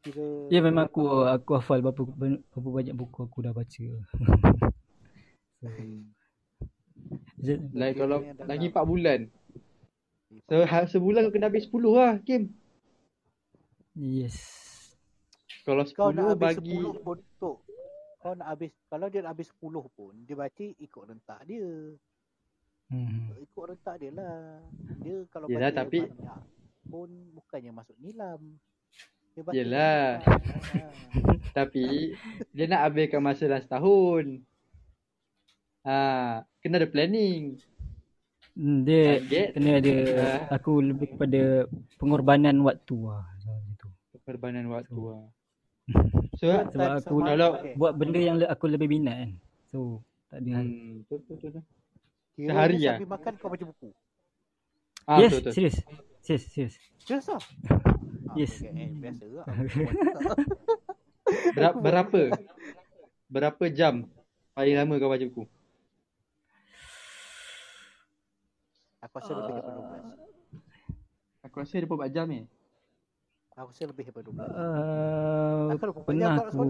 [0.00, 0.48] Kira...
[0.48, 3.86] Ya memang aku aku hafal berapa berapa banyak buku aku dah baca.
[5.60, 5.66] so,
[7.36, 9.20] je- Like Dia kalau lagi 4 bulan.
[10.46, 12.48] Se ha- sebulan kau kena habis 10 lah, Kim.
[13.92, 14.38] yes.
[15.66, 17.52] Kalau Kau nak 10 habis bagi 10 pun tu.
[18.20, 21.68] Kau nak habis, kalau dia nak habis 10 pun, dia baca ikut rentak dia.
[22.88, 23.32] Hmm.
[23.36, 24.64] Ikut rentak dia lah.
[25.02, 26.40] Dia kalau Yelah, baca tapi- banyak
[26.86, 28.40] pun bukannya masuk nilam.
[29.30, 30.04] Dia baca Yelah.
[30.20, 30.92] nilam.
[31.56, 32.14] tapi
[32.50, 34.24] dia nak habiskan masa dalam setahun.
[35.82, 35.96] Ha,
[36.60, 37.56] kena ada planning.
[38.52, 39.46] Hmm, dia Target.
[39.56, 40.60] kena ada Ah.
[40.60, 41.64] aku lebih kepada
[41.96, 43.24] pengorbanan waktu lah.
[43.40, 43.88] So.
[44.26, 45.24] Perbanan waktu lah.
[46.40, 47.74] So, Kan Sebab aku kalau okay.
[47.76, 49.30] Buat benda yang le- aku lebih minat kan.
[49.68, 50.00] So
[50.30, 51.62] tak ada hmm, betul betul betul.
[52.32, 52.96] Kira sehari lah.
[52.96, 53.88] Sambil makan kau baca buku.
[55.04, 55.52] Ah, yes, betul betul.
[55.52, 55.76] serius.
[56.22, 56.74] Serius, serius.
[57.02, 57.42] Serius lah?
[58.38, 58.62] Yes.
[58.62, 59.46] okay, eh, biasa lah.
[61.56, 62.20] Berapa, berapa?
[63.30, 64.10] Berapa jam
[64.54, 65.44] paling lama kau baca buku?
[69.00, 71.46] Aku rasa lebih daripada 12.
[71.46, 72.40] Aku rasa 24 jam ni.
[73.56, 74.42] Aku rasa lebih daripada 12.
[74.42, 76.66] Uh, Aku lupa pernah aku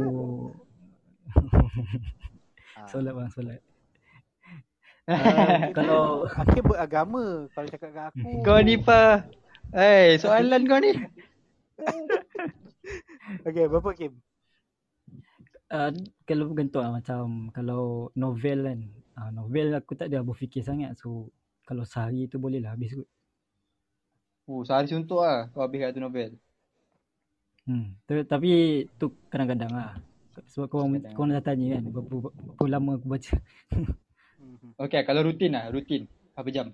[2.90, 3.60] solat bang solat.
[5.06, 8.30] Uh, kalau Hakim beragama kalau cakap kat aku.
[8.42, 9.26] Kau ni pa.
[9.70, 10.96] Eh, soalan kau ni.
[13.46, 14.12] Okey, berapa Kim?
[15.70, 15.90] uh,
[16.26, 18.80] kalau bergantung lah macam kalau novel kan.
[19.20, 20.98] Uh, novel aku tak ada berfikir sangat.
[20.98, 21.30] So
[21.64, 23.08] kalau sehari tu boleh lah habis kot.
[24.50, 26.34] Oh, sehari suntuk lah kau habis kat tu novel.
[27.70, 27.94] Hmm.
[28.08, 28.50] Tu, tapi
[28.98, 29.94] tu kadang-kadang lah.
[30.50, 33.34] Sebab kau orang kau dah tanya kan berapa, berapa lama aku baca.
[34.80, 36.08] Okay, kalau rutin lah, rutin.
[36.32, 36.66] Berapa jam?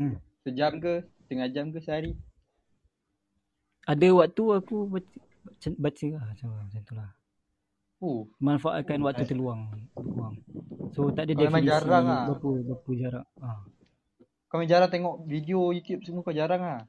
[0.00, 0.16] Hmm.
[0.40, 1.04] Sejam ke?
[1.28, 2.16] Setengah jam ke sehari?
[3.90, 5.18] Ada waktu aku baca
[5.74, 7.10] baca, lah macam, macam tu lah.
[7.98, 9.74] Oh, Manfaatkan waktu terluang.
[9.92, 10.34] terluang.
[10.94, 12.24] So tak ada Kau definisi jarang lah.
[12.30, 13.26] berapa, berapa jarak.
[13.38, 13.60] Ah.
[14.46, 16.80] kau memang jarang tengok video YouTube semua kau jarang lah.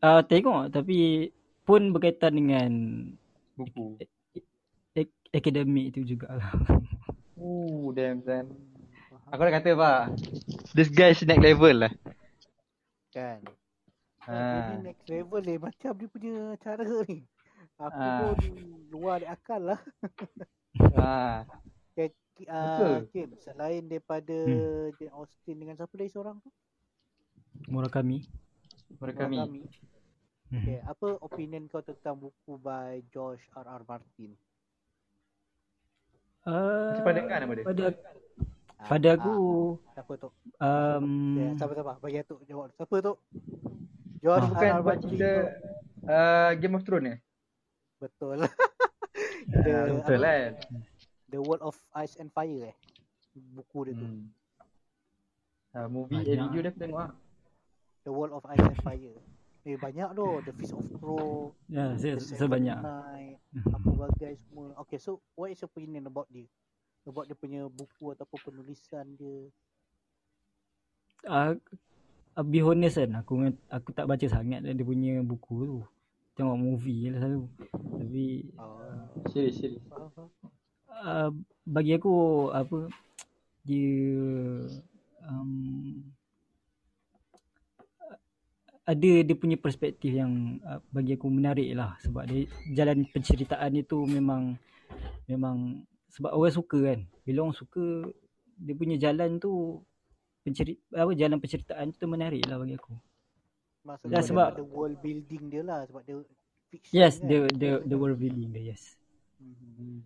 [0.00, 1.28] Uh, tengok tapi
[1.62, 2.70] pun berkaitan dengan
[3.52, 4.00] Buku.
[4.94, 6.52] ak- akademik tu jugalah.
[7.40, 8.52] Oh, damn, damn.
[9.32, 10.12] Aku dah kata pak.
[10.76, 11.92] This guy is next level lah.
[13.08, 13.40] Kan.
[14.30, 14.38] Ha.
[14.38, 14.60] Ha.
[14.68, 17.26] Dia next level ni macam dia punya cara ni.
[17.76, 18.30] Aku Ah.
[18.30, 18.54] pun
[18.88, 19.80] luar dari akal lah.
[20.94, 21.42] Ha.
[21.90, 22.94] Okay, Betul.
[22.94, 24.94] uh, Kim, selain daripada Hmm.
[24.94, 26.48] Jane Austen dengan siapa lagi seorang tu?
[27.66, 28.22] Murakami.
[28.96, 29.36] Murakami.
[29.36, 29.60] Murakami.
[30.46, 30.56] Hmm.
[30.56, 33.66] Okay, apa opinion kau tentang buku by George R.
[33.68, 33.82] R.
[33.84, 34.34] Martin?
[36.40, 37.64] Uh, Macam pernah dengar nama dia?
[37.64, 37.84] Pada
[38.72, 39.34] Ah, pada aku
[39.76, 40.28] ah, siapa tu?
[40.56, 41.04] um,
[41.36, 41.92] Okay, siapa siapa?
[42.00, 42.72] Bagi tu jawab.
[42.72, 43.12] Siapa tu?
[44.20, 44.46] George Ah.
[44.46, 44.52] R.
[44.52, 45.02] Bukan buat Martin.
[45.08, 45.30] cerita
[46.04, 47.14] uh, Game of Thrones ni?
[47.98, 48.38] Betul.
[49.50, 50.52] Ah, The, betul apa, kan?
[51.26, 52.76] The World of Ice and Fire eh.
[53.34, 54.06] Buku dia tu.
[54.06, 54.30] Hmm.
[55.72, 56.38] Uh, movie eh, Banyak.
[56.46, 57.12] video dia aku tengok lah.
[58.00, 59.16] The World of Ice and Fire.
[59.60, 60.26] Eh banyak tu.
[60.40, 61.50] The Fist of Crow.
[61.66, 62.78] ya saya, The saya Seven banyak.
[62.78, 63.36] Knight,
[63.68, 64.70] apa bagai semua.
[64.80, 66.46] Okay, so what is your opinion about dia?
[67.02, 69.50] About dia punya buku ataupun penulisan dia?
[71.22, 71.52] Uh, uh,
[72.46, 73.32] be honest kan aku
[73.68, 75.78] aku tak baca sangat dia punya buku tu.
[76.38, 77.42] Tengok movie je lah selalu.
[78.00, 78.24] Tapi
[78.56, 78.80] Oh,
[79.34, 79.82] Serius, serius.
[79.90, 80.28] faham, faham.
[80.88, 81.30] uh,
[81.66, 82.14] bagi aku
[82.50, 82.88] apa
[83.60, 83.92] dia
[85.26, 86.00] um,
[88.88, 94.02] ada dia punya perspektif yang uh, bagi aku menarik lah sebab dia jalan penceritaan itu
[94.08, 94.56] memang
[95.30, 98.10] memang sebab orang suka kan bila orang suka
[98.58, 99.78] dia punya jalan tu
[100.40, 102.94] pencerit apa jalan penceritaan tu menarik lah bagi aku
[103.80, 106.16] Maksudnya Ya, sebab- daripada world building dia lah sebab dia
[106.68, 107.28] fiction yes kan?
[107.28, 108.96] the the the world building dia yes
[109.40, 110.04] Mhm.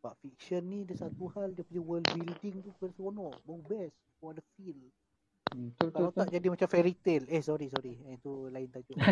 [0.00, 3.96] Sebab fiction ni dia satu hal dia punya world building tu pun seronok, baru best,
[4.16, 4.78] for the feel.
[5.50, 6.20] Hmm, Betul, Kalau betul.
[6.22, 7.26] tak jadi macam fairy tale.
[7.26, 8.96] Eh sorry sorry, eh, itu lain tajuk.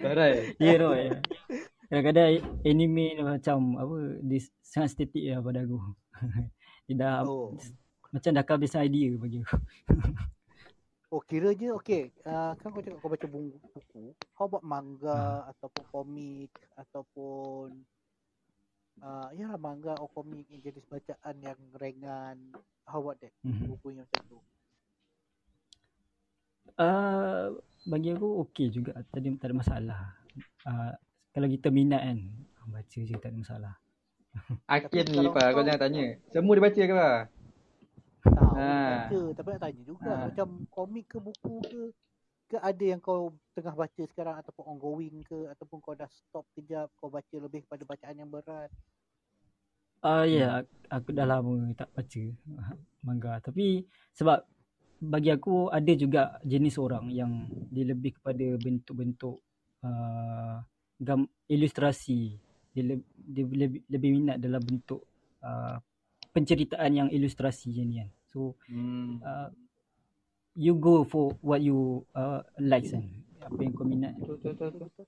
[0.00, 0.54] Barai.
[0.56, 1.20] Ya no ya.
[1.90, 2.28] Kadang-kadang
[2.62, 5.78] anime ni macam apa dia sangat estetik lah pada aku.
[6.90, 7.54] dia dah oh,
[8.10, 9.58] macam dah kehabisan idea bagi aku.
[11.10, 15.82] Oh kiranya okay uh, Kan kau cakap kau baca buku, buku How about manga Ataupun
[15.90, 17.82] komik Ataupun
[19.02, 22.54] uh, Ya lah manga atau komik Yang jenis bacaan yang ringan
[22.86, 23.74] How about that Mhm.
[23.74, 24.38] Buku yang macam tu
[26.80, 27.60] Uh,
[27.92, 28.96] bagi aku okey juga.
[29.12, 30.00] Tadi tak ada masalah.
[30.64, 30.96] Uh,
[31.28, 32.18] kalau kita minat kan,
[32.72, 33.74] baca je tak ada masalah.
[34.70, 36.04] Akhir Tapi ni Pak, kau jangan tanya.
[36.30, 37.20] Semua dia baca ke Pak?
[38.20, 38.68] Tahu Ha.
[39.08, 40.24] baca Tapi nak tanya juga Ha.
[40.28, 41.82] Macam komik ke buku ke
[42.50, 46.92] Ke ada yang kau tengah baca sekarang Ataupun ongoing ke Ataupun kau dah stop kejap
[47.00, 48.68] Kau baca lebih kepada bacaan yang berat
[50.00, 52.24] Ah uh, ya, yeah, aku dah lama tak baca
[52.56, 52.72] uh,
[53.04, 53.36] manga.
[53.44, 53.84] Tapi
[54.16, 54.40] sebab
[54.96, 59.36] bagi aku ada juga jenis orang yang dia lebih kepada bentuk-bentuk
[59.84, 60.56] uh,
[61.00, 62.40] gam ilustrasi.
[62.70, 65.02] Dia, le, dia lebih, lebih minat dalam bentuk
[65.40, 65.76] uh,
[66.30, 68.08] penceritaan yang ilustrasi je ni kan.
[68.24, 69.18] So Hmm.
[69.20, 69.50] uh,
[70.54, 73.02] you go for what you uh, like kan.
[73.40, 74.14] Apa yang kau minat.
[74.16, 75.06] Betul betul betul.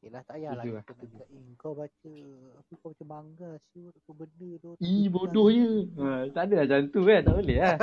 [0.00, 0.84] Yelah tak payahlah Setuju lah.
[0.86, 2.12] kita eh, kau baca
[2.54, 5.66] Apa kau baca manga siut apa benda tu Ih bodohnya.
[5.98, 7.76] Ha, tak ada macam tu kan, tak boleh lah.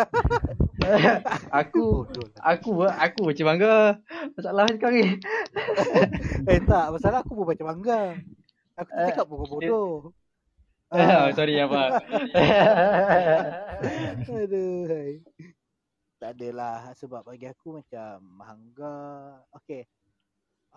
[1.61, 2.41] aku Bodoh lah.
[2.47, 3.75] aku aku baca manga.
[4.33, 5.07] Masalah sekarang ni.
[6.49, 7.99] Eh tak masalah aku pun baca manga
[8.73, 9.93] Aku tak Eh, cakap pun kau bodoh.
[10.93, 11.89] Ah, sorry apa.
[14.29, 15.25] Aduh hai.
[16.21, 18.93] Tak adalah sebab bagi aku macam manga
[19.57, 19.89] Okay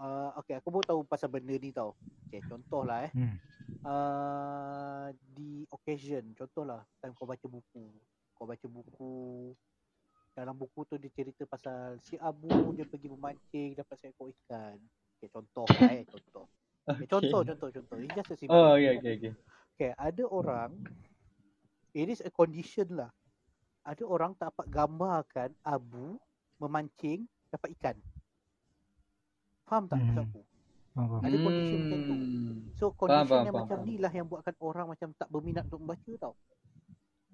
[0.01, 1.93] uh, Okay aku baru tahu pasal benda ni tau.
[2.25, 3.13] Okay contoh lah eh.
[3.13, 3.37] Hmm.
[3.85, 7.85] uh, Di occasion Contoh lah Time kau baca buku.
[8.41, 9.53] Kau baca buku
[10.33, 14.81] Dalam buku tu dia cerita pasal Si Abu dia pergi memancing Dapat seekor ikan.
[15.21, 16.49] Okay contoh lah eh Contoh
[16.91, 19.33] okay, Contoh contoh contoh It's just a simple Oh, okay okay okay.
[19.77, 20.71] Okay, ada orang
[21.93, 23.13] it is a condition lah.
[23.85, 26.17] Ada orang tak dapat gambarkan abu
[26.57, 27.97] memancing dapat ikan.
[29.65, 30.17] Faham tak Hmm.
[30.17, 30.41] aku?
[30.97, 31.21] Faham.
[31.21, 32.15] Ada condition macam tu.
[32.17, 32.57] Hmm.
[32.73, 33.89] So condition faham, yang faham, macam faham.
[33.89, 36.35] ni lah yang buatkan orang macam tak berminat untuk membaca tau.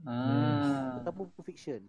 [0.03, 0.98] Ah.
[0.98, 1.80] Terutama buku fiction.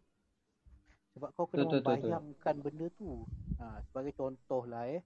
[1.13, 2.09] Sebab kau kena Betul, betul, betul.
[2.09, 3.09] membayangkan benda tu.
[3.57, 5.01] Ha, sebagai contoh lah eh.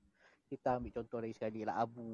[0.48, 2.08] Kita ambil contoh lagi sekali lah abu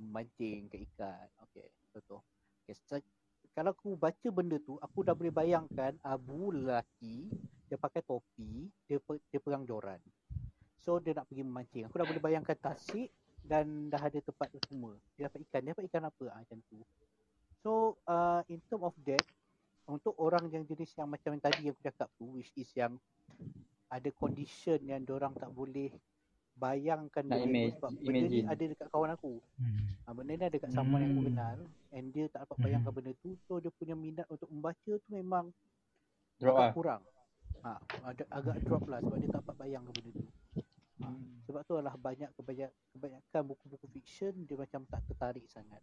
[0.00, 1.28] memancing ke ikan.
[1.48, 2.24] Okay, contoh.
[2.64, 3.12] Okay, se-
[3.52, 7.28] kalau aku baca benda tu, aku dah boleh bayangkan abu lelaki,
[7.68, 8.98] dia pakai topi, dia
[9.30, 10.00] dia perang joran.
[10.80, 11.84] So dia nak pergi memancing.
[11.88, 13.08] Aku dah boleh bayangkan tasik
[13.44, 14.96] dan dah ada tempat tu semua.
[15.16, 15.60] Dia dapat ikan.
[15.64, 16.24] Dia dapat ikan apa?
[16.32, 16.80] Ha, macam tu.
[17.64, 19.24] So uh, in term of that,
[19.84, 22.96] untuk orang yang jenis yang macam yang tadi yang aku cakap tu, which is yang
[23.88, 25.92] ada condition yang orang tak boleh
[26.54, 28.46] bayangkan Nak tu image- sebab benda ni imagine.
[28.46, 29.32] ada dekat kawan aku.
[29.54, 29.78] Hmm.
[30.00, 31.28] Ha, benda ni ada dekat someone yang aku Hmm.
[31.28, 31.58] kenal
[31.90, 32.64] and dia tak dapat Hmm.
[32.64, 35.50] bayangkan benda tu so dia punya minat untuk membaca tu memang
[36.36, 36.72] Drop agak ah.
[36.72, 37.02] kurang.
[37.60, 37.70] Ha,
[38.04, 40.24] ada agak drop lah sebab dia tak dapat bayangkan benda tu.
[40.96, 41.06] Ha,
[41.44, 45.82] sebab tu adalah banyak kebanyak, kebanyakan buku-buku fiction dia macam tak tertarik sangat.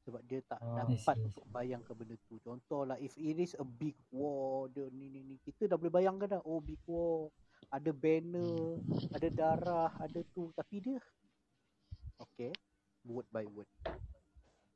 [0.00, 1.24] Sebab dia tak Oh, dapat see.
[1.26, 2.36] untuk bayangkan benda tu.
[2.38, 5.92] Contoh lah if it is a big war, dia ni ni ni kita dah boleh
[5.94, 7.28] bayangkan dah oh big war,
[7.70, 8.82] ada banner,
[9.14, 10.98] ada darah, ada tu tapi dia
[12.18, 12.52] okay
[13.06, 13.66] word by word.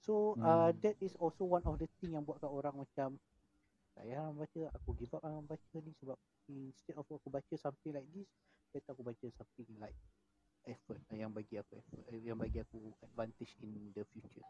[0.04, 0.78] So uh, Hmm.
[0.84, 3.16] that is also one of the thing yang buatkan orang macam
[3.94, 6.18] saya nak baca, aku give up lah baca ni sebab
[6.50, 8.26] instead of aku baca something like this,
[8.74, 9.94] better aku baca something like
[10.66, 14.44] effort eh, yang bagi aku effort, eh, yang bagi aku advantage in the future.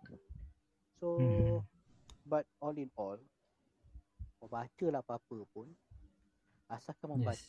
[0.98, 1.60] So Hmm.
[2.24, 3.20] but all in all,
[4.40, 5.68] kau baca lah apa-apa pun,
[6.72, 7.44] asalkan Yes.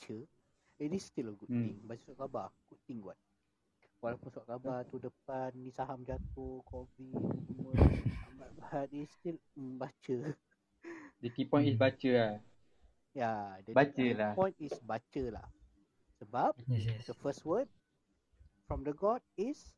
[0.75, 1.63] Membaca, it is still a good Hmm.
[1.63, 1.77] thing.
[1.87, 3.17] Baca surat khabar, good thing buat.
[4.01, 7.15] Walaupun surat khabar tu depan ni saham jatuh, COVID
[7.47, 7.73] semua,
[8.37, 10.17] but, but it still mm, baca.
[11.23, 11.83] The key point is Hmm.
[11.87, 12.33] baca lah.
[13.15, 14.33] Ya, the, Baca the lah.
[14.35, 15.47] point is baca lah.
[16.19, 17.07] Sebab Yes, yes.
[17.07, 17.67] the first word
[18.67, 19.71] from the God is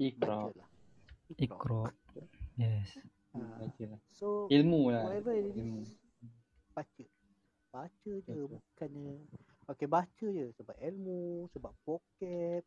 [0.00, 0.48] Ikra.
[0.48, 0.68] baca lah.
[1.36, 1.82] Ikra.
[2.56, 2.96] Yes.
[3.36, 4.00] Ha, Baca lah.
[4.08, 5.04] so Ilmu lah.
[5.04, 5.84] whatever it Ilmu.
[5.84, 5.92] is,
[6.72, 7.04] baca.
[7.68, 9.14] Baca je bukannya
[9.64, 12.62] Okay baca je sebab ilmu, sebab vocab.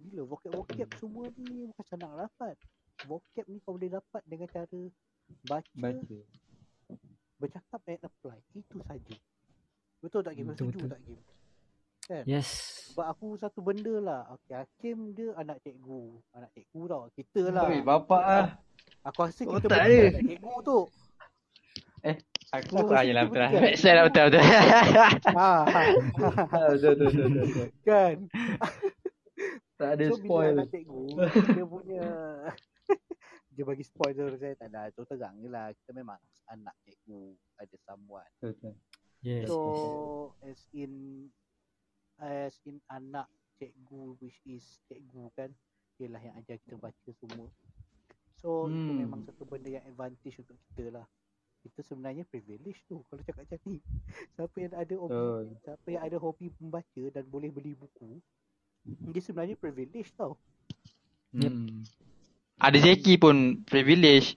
[0.00, 2.56] Bila vocab-vocab semua ni bukan senang dapat.
[3.04, 4.80] Vocab ni kau boleh dapat dengan cara
[5.46, 6.18] baca, Baca.
[7.38, 8.38] bercakap and apply.
[8.56, 9.16] Itu saja.
[10.00, 10.32] Betul tak?
[10.34, 10.88] Betul, Setuju betul.
[10.88, 11.18] tak Kim?
[12.10, 12.24] Kan?
[12.26, 12.48] Yes.
[12.90, 14.20] Sebab aku satu benda lah.
[14.34, 16.18] Okay, Hakim dia anak cikgu.
[16.34, 17.02] Anak cikgu tau.
[17.14, 17.70] Kita lah.
[17.70, 18.46] Oi, bapak ah.
[19.06, 20.78] Aku rasa kita Otak benda anak cikgu tu.
[22.00, 23.24] Aku Aku kita betul lah.
[23.30, 23.62] betul.
[23.62, 24.42] Make sense lah betul betul.
[24.42, 25.80] ha, ha,
[26.74, 27.46] Betul betul betul betul.
[27.46, 27.68] betul.
[27.86, 28.16] kan?
[29.78, 30.52] Tak ada so bila spoil.
[30.58, 31.04] anak cikgu,
[31.56, 32.04] dia punya
[33.54, 34.90] dia bagi spoil tu saya tak ada.
[34.90, 35.70] Tu terang je lah.
[35.72, 36.18] Kita memang
[36.50, 37.22] anak cikgu.
[37.56, 38.30] Ada someone.
[38.42, 38.74] Betul betul.
[39.20, 39.46] Yes.
[39.46, 39.58] So
[40.42, 40.50] yes.
[40.50, 40.92] as in
[42.20, 43.30] as in anak
[43.60, 45.52] cikgu which is cikgu kan
[46.00, 47.44] dia lah yang ajar kita baca semua
[48.40, 48.72] so hmm.
[48.72, 51.06] itu memang satu benda yang advantage untuk kita lah
[51.60, 53.78] kita sebenarnya privilege tu kalau cakap macam ni
[54.34, 55.44] siapa yang ada hobi Betul.
[55.62, 58.20] siapa yang ada hobi membaca dan boleh beli buku
[59.12, 60.36] dia sebenarnya privilege tau
[61.30, 61.46] Yep.
[61.46, 61.86] Hmm.
[62.58, 64.34] Ada Zeki pun privilege.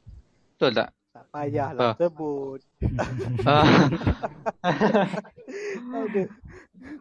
[0.53, 0.93] Betul tak?
[1.09, 1.95] tak payahlah Ah.
[1.97, 2.61] sebut
[3.49, 3.65] Ah.
[6.05, 6.23] ada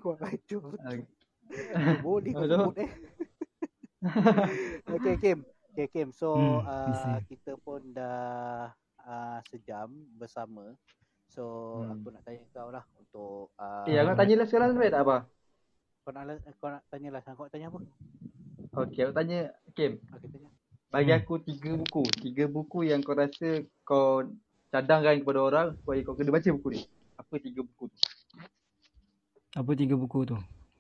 [0.00, 0.76] kau racun
[2.04, 2.90] boleh kau sebut eh
[4.84, 5.38] okay Kim
[5.72, 8.68] okay Kim so Hmm, uh, kita pun dah
[9.04, 10.74] uh, sejam bersama
[11.26, 11.42] so
[11.80, 11.96] Hmm.
[11.96, 15.04] aku nak tanya kau lah untuk uh, Eh, aku nak tanya lah sekarang sebenarnya tak
[15.04, 15.16] apa?
[16.02, 16.22] kau nak
[16.58, 17.80] kau nak tanya lah kau nak tanya apa
[18.72, 19.40] Okay, aku tanya
[19.72, 20.00] Kim.
[20.08, 20.48] okay tanya
[20.88, 21.20] Bagi Hmm.
[21.20, 22.04] aku tiga buku.
[22.18, 23.48] Tiga buku yang kau rasa
[23.82, 24.24] kau
[24.68, 26.80] cadangkan kepada orang supaya kau kena baca buku ni.
[27.16, 27.98] Apa tiga buku tu?
[29.52, 30.36] Apa tiga buku tu?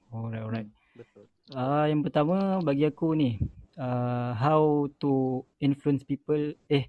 [0.08, 0.68] Alright, alright.
[0.92, 3.36] betul Ah, yang pertama bagi aku ni,
[3.76, 6.56] uh, How to Influence People.
[6.68, 6.88] Eh,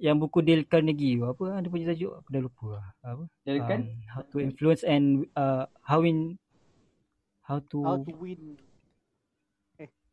[0.00, 2.12] yang buku Dale Carnegie tu, apa ada punya tajuk?
[2.16, 2.84] Aku dah lupa lah.
[3.04, 3.24] Apa?
[3.62, 3.80] Kan?
[3.84, 6.40] Um, how to influence and uh, how in
[7.44, 8.56] how to, how to win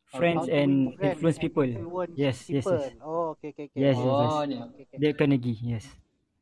[0.08, 1.66] friends how to and win friends influence and people.
[1.66, 2.78] influence Yes, yes, people.
[2.78, 2.92] yes.
[3.00, 4.30] oh okay okay okay Yes, yes, yes.
[4.30, 4.56] Oh, ni.
[4.58, 4.96] okay, okay.
[4.96, 5.84] Dale Carnegie, yes.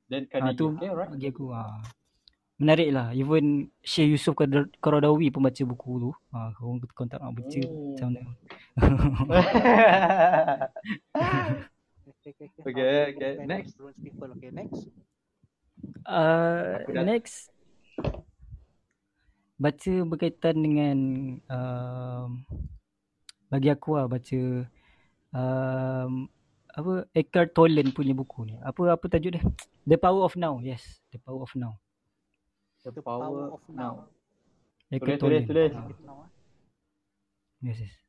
[0.06, 0.56] Dan Ah Carnegie.
[0.56, 1.10] tu Okay, alright.
[1.10, 1.82] bagi aku ah
[2.56, 3.12] menarik lah.
[3.12, 6.10] Even Syekh Yusof Qadar- Qaradawi pun baca buku tu.
[6.30, 7.92] Ah kau kau tak nak baca Oh.
[7.92, 8.22] macam mana?
[12.26, 13.74] okay okay okay, How Next.
[13.74, 14.82] influence people okay next
[16.06, 17.50] Uh, next
[19.58, 20.98] baca berkaitan dengan
[21.50, 22.46] um,
[23.50, 24.40] bagi aku lah baca
[25.34, 26.30] um,
[26.76, 28.54] apa Eckhart Tolle punya buku ni.
[28.60, 29.44] Apa apa tajuk dia?
[29.88, 30.60] The Power of Now.
[30.60, 31.80] Yes, The Power of Now.
[32.86, 34.06] The power of now.
[34.94, 35.50] Eckhart Tulis, Tolle.
[35.50, 35.98] tulis, tulis.
[36.06, 36.30] Now,
[37.58, 38.05] yes, yes.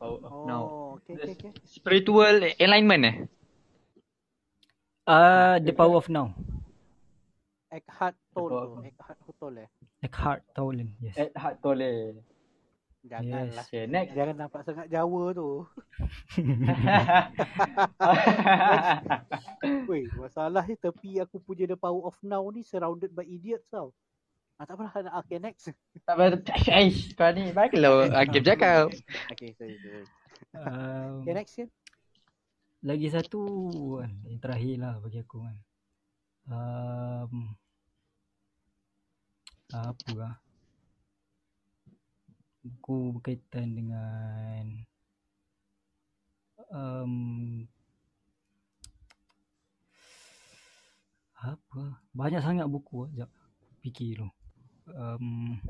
[0.00, 0.62] Power of oh now.
[0.96, 3.16] okay okay okay Spiritual alignment eh?
[5.04, 6.32] Ah, The Power of Now.
[7.68, 9.64] Eckhart Tolle Eckhart Tolle
[10.00, 10.88] Eckhart Tolle.
[11.04, 11.20] Yes.
[11.20, 12.16] Eckhart Tolle.
[13.00, 14.12] janganlah Okay, next.
[14.12, 15.64] jangan nampak sangat Jawa tu
[19.88, 23.92] Weh, masalahnya tepi aku punya The Power of Now ni surrounded by idiots tau.
[24.60, 24.92] Ah, tak apalah.
[24.92, 25.72] nak- Okay, next.
[26.04, 26.36] tak payah.
[26.76, 28.92] Aish, kau ni baiklah Hakim cakap.
[29.32, 30.04] Okay, sorry, sorry.
[30.52, 31.68] um, Okay, next kan.
[32.80, 33.40] lagi satu
[34.00, 35.56] kan, yang terakhir lah bagi aku kan.
[36.44, 37.32] Um,
[39.72, 40.34] apa lah.
[42.60, 44.84] Buku berkaitan dengan
[46.68, 47.64] um,
[51.32, 51.82] apa
[52.12, 53.24] banyak sangat buku lah.
[53.24, 53.30] Sekejap.
[53.80, 54.28] Fikir dulu.
[54.96, 55.60] Um.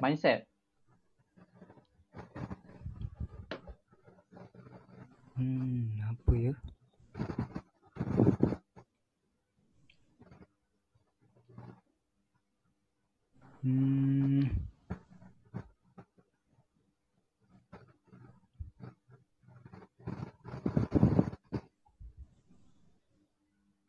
[0.00, 0.46] Mindset.
[5.40, 6.54] hmm, apa ya?
[13.64, 14.59] Hmm,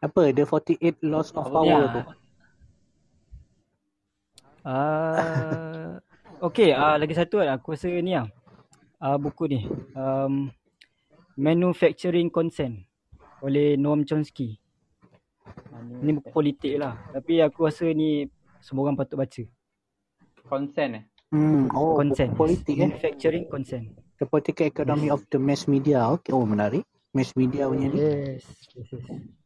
[0.02, 0.34] Apa?
[0.34, 1.94] The 48 Laws of Apa Power dia?
[1.94, 2.02] tu.
[4.62, 5.98] Ah,
[6.38, 8.30] okay, ah lagi satu kan aku rasa ni ah.
[9.02, 9.66] Ah buku ni.
[9.98, 10.50] Um,
[11.38, 12.86] Manufacturing Consent
[13.42, 14.58] oleh Noam Chomsky.
[16.02, 16.98] Ni buku politik lah.
[17.10, 18.30] Tapi aku rasa ni
[18.62, 19.44] semua orang patut baca.
[20.46, 21.04] Consent eh.
[21.34, 22.38] Hmm, oh, Consent.
[22.38, 22.90] politik eh.
[22.90, 23.86] Manufacturing Consent.
[24.22, 26.06] The Political Economy of the Mass Media.
[26.14, 26.86] Okay, oh menarik.
[27.18, 27.98] Mass media punya ni.
[27.98, 28.46] Yes.
[28.78, 29.41] yes, yes.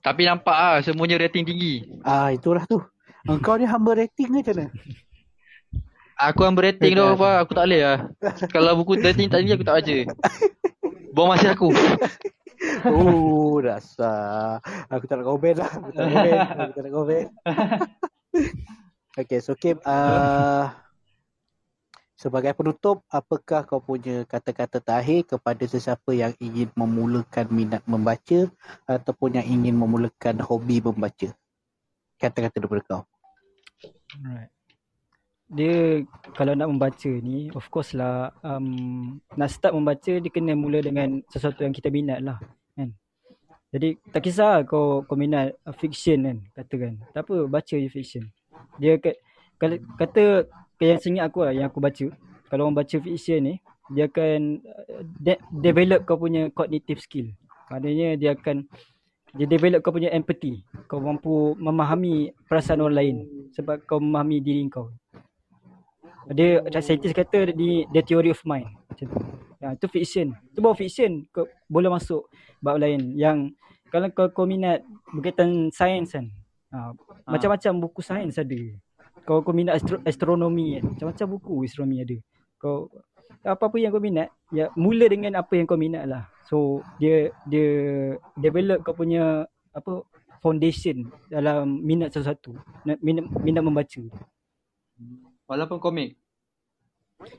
[0.00, 1.84] Tapi nampak ah semuanya rating tinggi.
[2.04, 2.80] Ah, itulah tu.
[3.28, 4.66] Engkau ni hamba rating ke macam mana?
[6.20, 7.98] Aku ambil rating tu apa aku tak boleh lah.
[8.52, 9.98] Kalau buku rating tak tinggi aku tak baca.
[11.12, 11.72] Buang masa aku.
[12.84, 14.60] Oh, dasar.
[14.92, 15.72] Aku tak nak komen lah.
[15.80, 16.36] Aku tak nak komen.
[16.44, 17.24] Aku tak nak komen.
[19.20, 20.68] okay, so Kim, uh,
[22.20, 28.44] sebagai penutup, apakah kau punya kata-kata terakhir kepada sesiapa yang ingin memulakan minat membaca
[28.84, 31.32] ataupun yang ingin memulakan hobi membaca?
[32.20, 33.02] Kata-kata daripada kau.
[34.20, 34.52] Alright.
[35.50, 36.04] Dia
[36.36, 41.24] kalau nak membaca ni of course lah um, nak start membaca dia kena mula dengan
[41.26, 42.38] sesuatu yang kita minat lah
[42.76, 42.92] kan.
[43.72, 47.02] Jadi tak kisah kau kau minat uh, fiction kan katakan.
[47.16, 48.28] Tak apa baca je fiction.
[48.78, 49.18] Dia kat,
[49.98, 50.46] kata
[50.84, 52.06] yang seingat aku lah yang aku baca
[52.50, 53.54] kalau orang baca fiction ni
[53.90, 57.34] dia akan uh, de- develop kau punya cognitive skill.
[57.70, 58.66] Maknanya dia akan
[59.34, 60.62] dia develop kau punya empathy.
[60.86, 63.16] Kau mampu memahami perasaan orang lain
[63.54, 64.90] sebab kau memahami diri kau.
[66.30, 68.70] Dia scientist kata di the theory of mind.
[68.86, 69.18] Macam tu.
[69.60, 70.32] Ya, itu fiction.
[70.54, 71.26] Itu baru fiction.
[71.34, 72.30] Kau boleh masuk
[72.62, 73.50] bab lain yang
[73.90, 76.30] kalau kau, kau minat berkaitan sains kan.
[76.70, 77.30] Ha, ha.
[77.34, 78.60] Macam-macam buku sains ada.
[79.30, 80.90] Kau kau minat astro, astronomi kan.
[80.90, 82.18] Macam-macam buku astronomi ada.
[82.58, 82.90] Kau
[83.46, 86.26] apa-apa yang kau minat, ya mula dengan apa yang kau minat lah.
[86.50, 87.70] So dia dia
[88.34, 90.02] develop kau punya apa
[90.42, 92.58] foundation dalam minat sesuatu.
[92.82, 94.02] Minat, minat membaca.
[95.46, 96.18] Walaupun komik.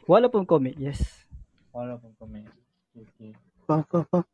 [0.07, 1.27] Walaupun komik, yes.
[1.75, 2.47] Walaupun komik.
[2.95, 3.35] Okay.
[3.67, 4.25] Faham, faham, faham.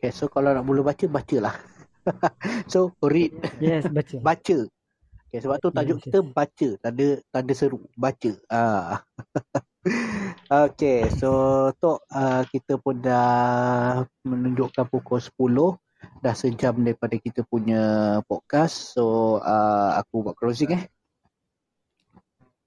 [0.00, 1.60] Okay, so kalau nak mula baca, bacalah.
[2.72, 3.36] so, read.
[3.60, 4.16] Yes, baca.
[4.24, 4.58] baca.
[5.30, 6.68] Okay, sebab tu tajuk yes, kita baca.
[6.82, 7.86] Tanda, tanda seru.
[7.94, 8.32] Baca.
[8.50, 8.98] Ah.
[10.50, 11.30] Okay, so
[11.80, 15.40] Tok uh, kita pun dah menunjukkan pukul 10
[16.20, 17.80] Dah sejam daripada kita punya
[18.28, 20.84] podcast So uh, aku buat closing eh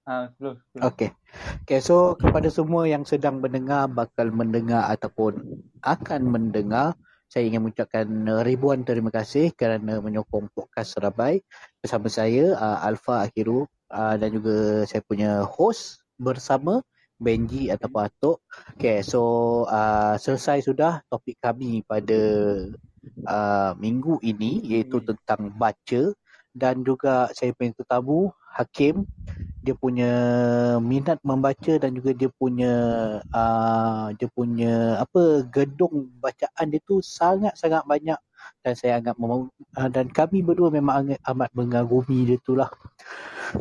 [0.04, 0.58] Ah, uh,
[0.90, 1.14] Okay.
[1.62, 6.92] Okay, so kepada semua yang sedang mendengar, bakal mendengar ataupun akan mendengar,
[7.24, 8.04] saya ingin mengucapkan
[8.44, 11.40] ribuan terima kasih kerana menyokong podcast Serabai
[11.84, 16.80] bersama saya, uh, Alfa Akhiru uh, dan juga saya punya host bersama
[17.20, 18.40] Benji ataupun Atok.
[18.80, 19.20] Okay, so
[19.68, 22.20] uh, selesai sudah topik kami pada
[23.28, 26.16] uh, minggu ini iaitu tentang baca.
[26.54, 29.04] Dan juga saya punya tetamu Hakim
[29.64, 30.12] dia punya
[30.76, 32.74] minat membaca dan juga dia punya
[33.32, 38.20] uh, dia punya apa gedung bacaan dia tu sangat-sangat banyak
[38.64, 42.70] dan saya agak mem- uh, dan kami berdua memang amat mengagumi dia tu lah.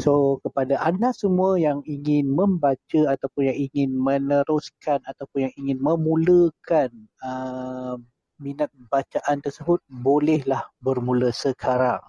[0.02, 6.90] So kepada anda semua yang ingin membaca ataupun yang ingin meneruskan ataupun yang ingin memulakan
[7.22, 8.00] uh,
[8.42, 12.02] minat bacaan tersebut bolehlah bermula sekarang.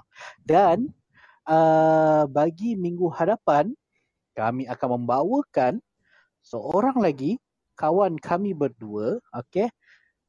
[0.42, 0.90] Dan
[1.46, 3.74] uh, bagi minggu hadapan
[4.34, 5.78] kami akan membawakan
[6.42, 7.38] seorang lagi
[7.78, 9.70] kawan kami berdua, okay?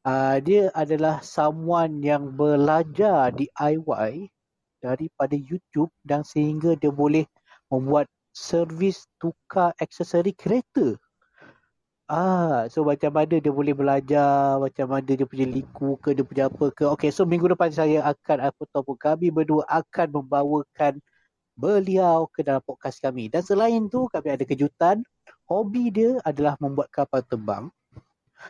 [0.06, 4.30] Uh, dia adalah someone yang belajar DIY
[4.78, 7.26] daripada YouTube dan sehingga dia boleh
[7.74, 10.94] membuat servis tukar aksesori kereta.
[12.06, 16.54] Ah, so macam mana dia boleh belajar, macam mana dia punya liku ke, dia punya
[16.54, 16.86] apa ke.
[16.94, 21.02] Okay, so minggu depan saya akan, ataupun kami berdua akan membawakan
[21.58, 23.26] beliau ke dalam podcast kami.
[23.34, 25.02] Dan selain tu, kami ada kejutan.
[25.50, 27.74] Hobi dia adalah membuat kapal terbang.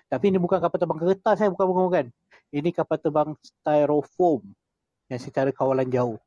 [0.10, 2.06] Tapi ini bukan kapal terbang kertas, saya bukan, bukan, bukan.
[2.54, 4.42] Ini kapal terbang styrofoam
[5.10, 6.18] yang secara kawalan jauh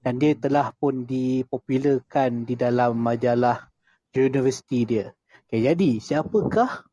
[0.00, 3.68] dan dia telah pun dipopularkan di dalam majalah
[4.14, 5.10] universiti dia.
[5.48, 6.86] Okay, jadi siapakah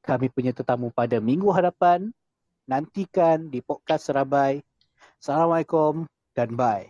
[0.00, 2.08] kami punya tetamu pada minggu hadapan?
[2.70, 4.62] Nantikan di podcast Serabai.
[5.18, 6.86] Assalamualaikum dan bye.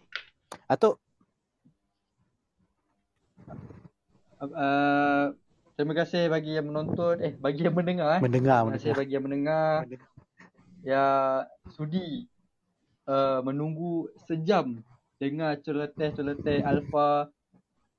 [0.68, 1.01] Atuk.
[4.40, 5.36] Uh,
[5.81, 7.16] terima kasih bagi yang menonton.
[7.24, 8.20] Eh, bagi yang mendengar.
[8.20, 8.20] Eh.
[8.20, 8.68] Mendengar.
[8.68, 9.89] Terima kasih bagi yang mendengar.
[10.85, 11.05] Ya,
[11.72, 12.28] sudi
[13.09, 14.85] uh, menunggu sejam
[15.16, 17.33] dengar celoteh-celoteh Alfa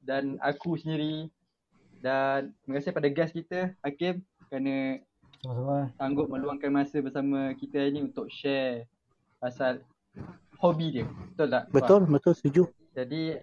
[0.05, 1.33] dan aku sendiri
[2.05, 5.01] dan terima kasih pada guest kita Hakim kerana
[5.41, 5.79] Sama-sama.
[5.97, 8.85] sanggup meluangkan masa bersama kita ini untuk share
[9.41, 9.81] pasal
[10.61, 11.05] hobi dia.
[11.33, 11.63] Betul tak?
[11.73, 12.09] Betul, Pak?
[12.13, 12.63] betul setuju.
[12.93, 13.41] Jadi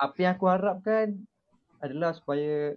[0.00, 1.16] apa yang aku harapkan
[1.80, 2.76] adalah supaya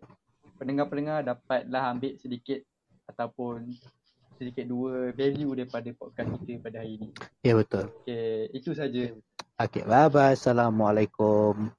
[0.58, 2.59] pendengar-pendengar dapatlah ambil sedikit
[3.08, 3.71] ataupun
[4.38, 7.09] sedikit dua value daripada podcast kita pada hari ini.
[7.42, 7.89] Ya betul.
[8.05, 9.13] Okay, itu saja.
[9.58, 10.38] Okay, bye bye.
[10.38, 11.74] Assalamualaikum.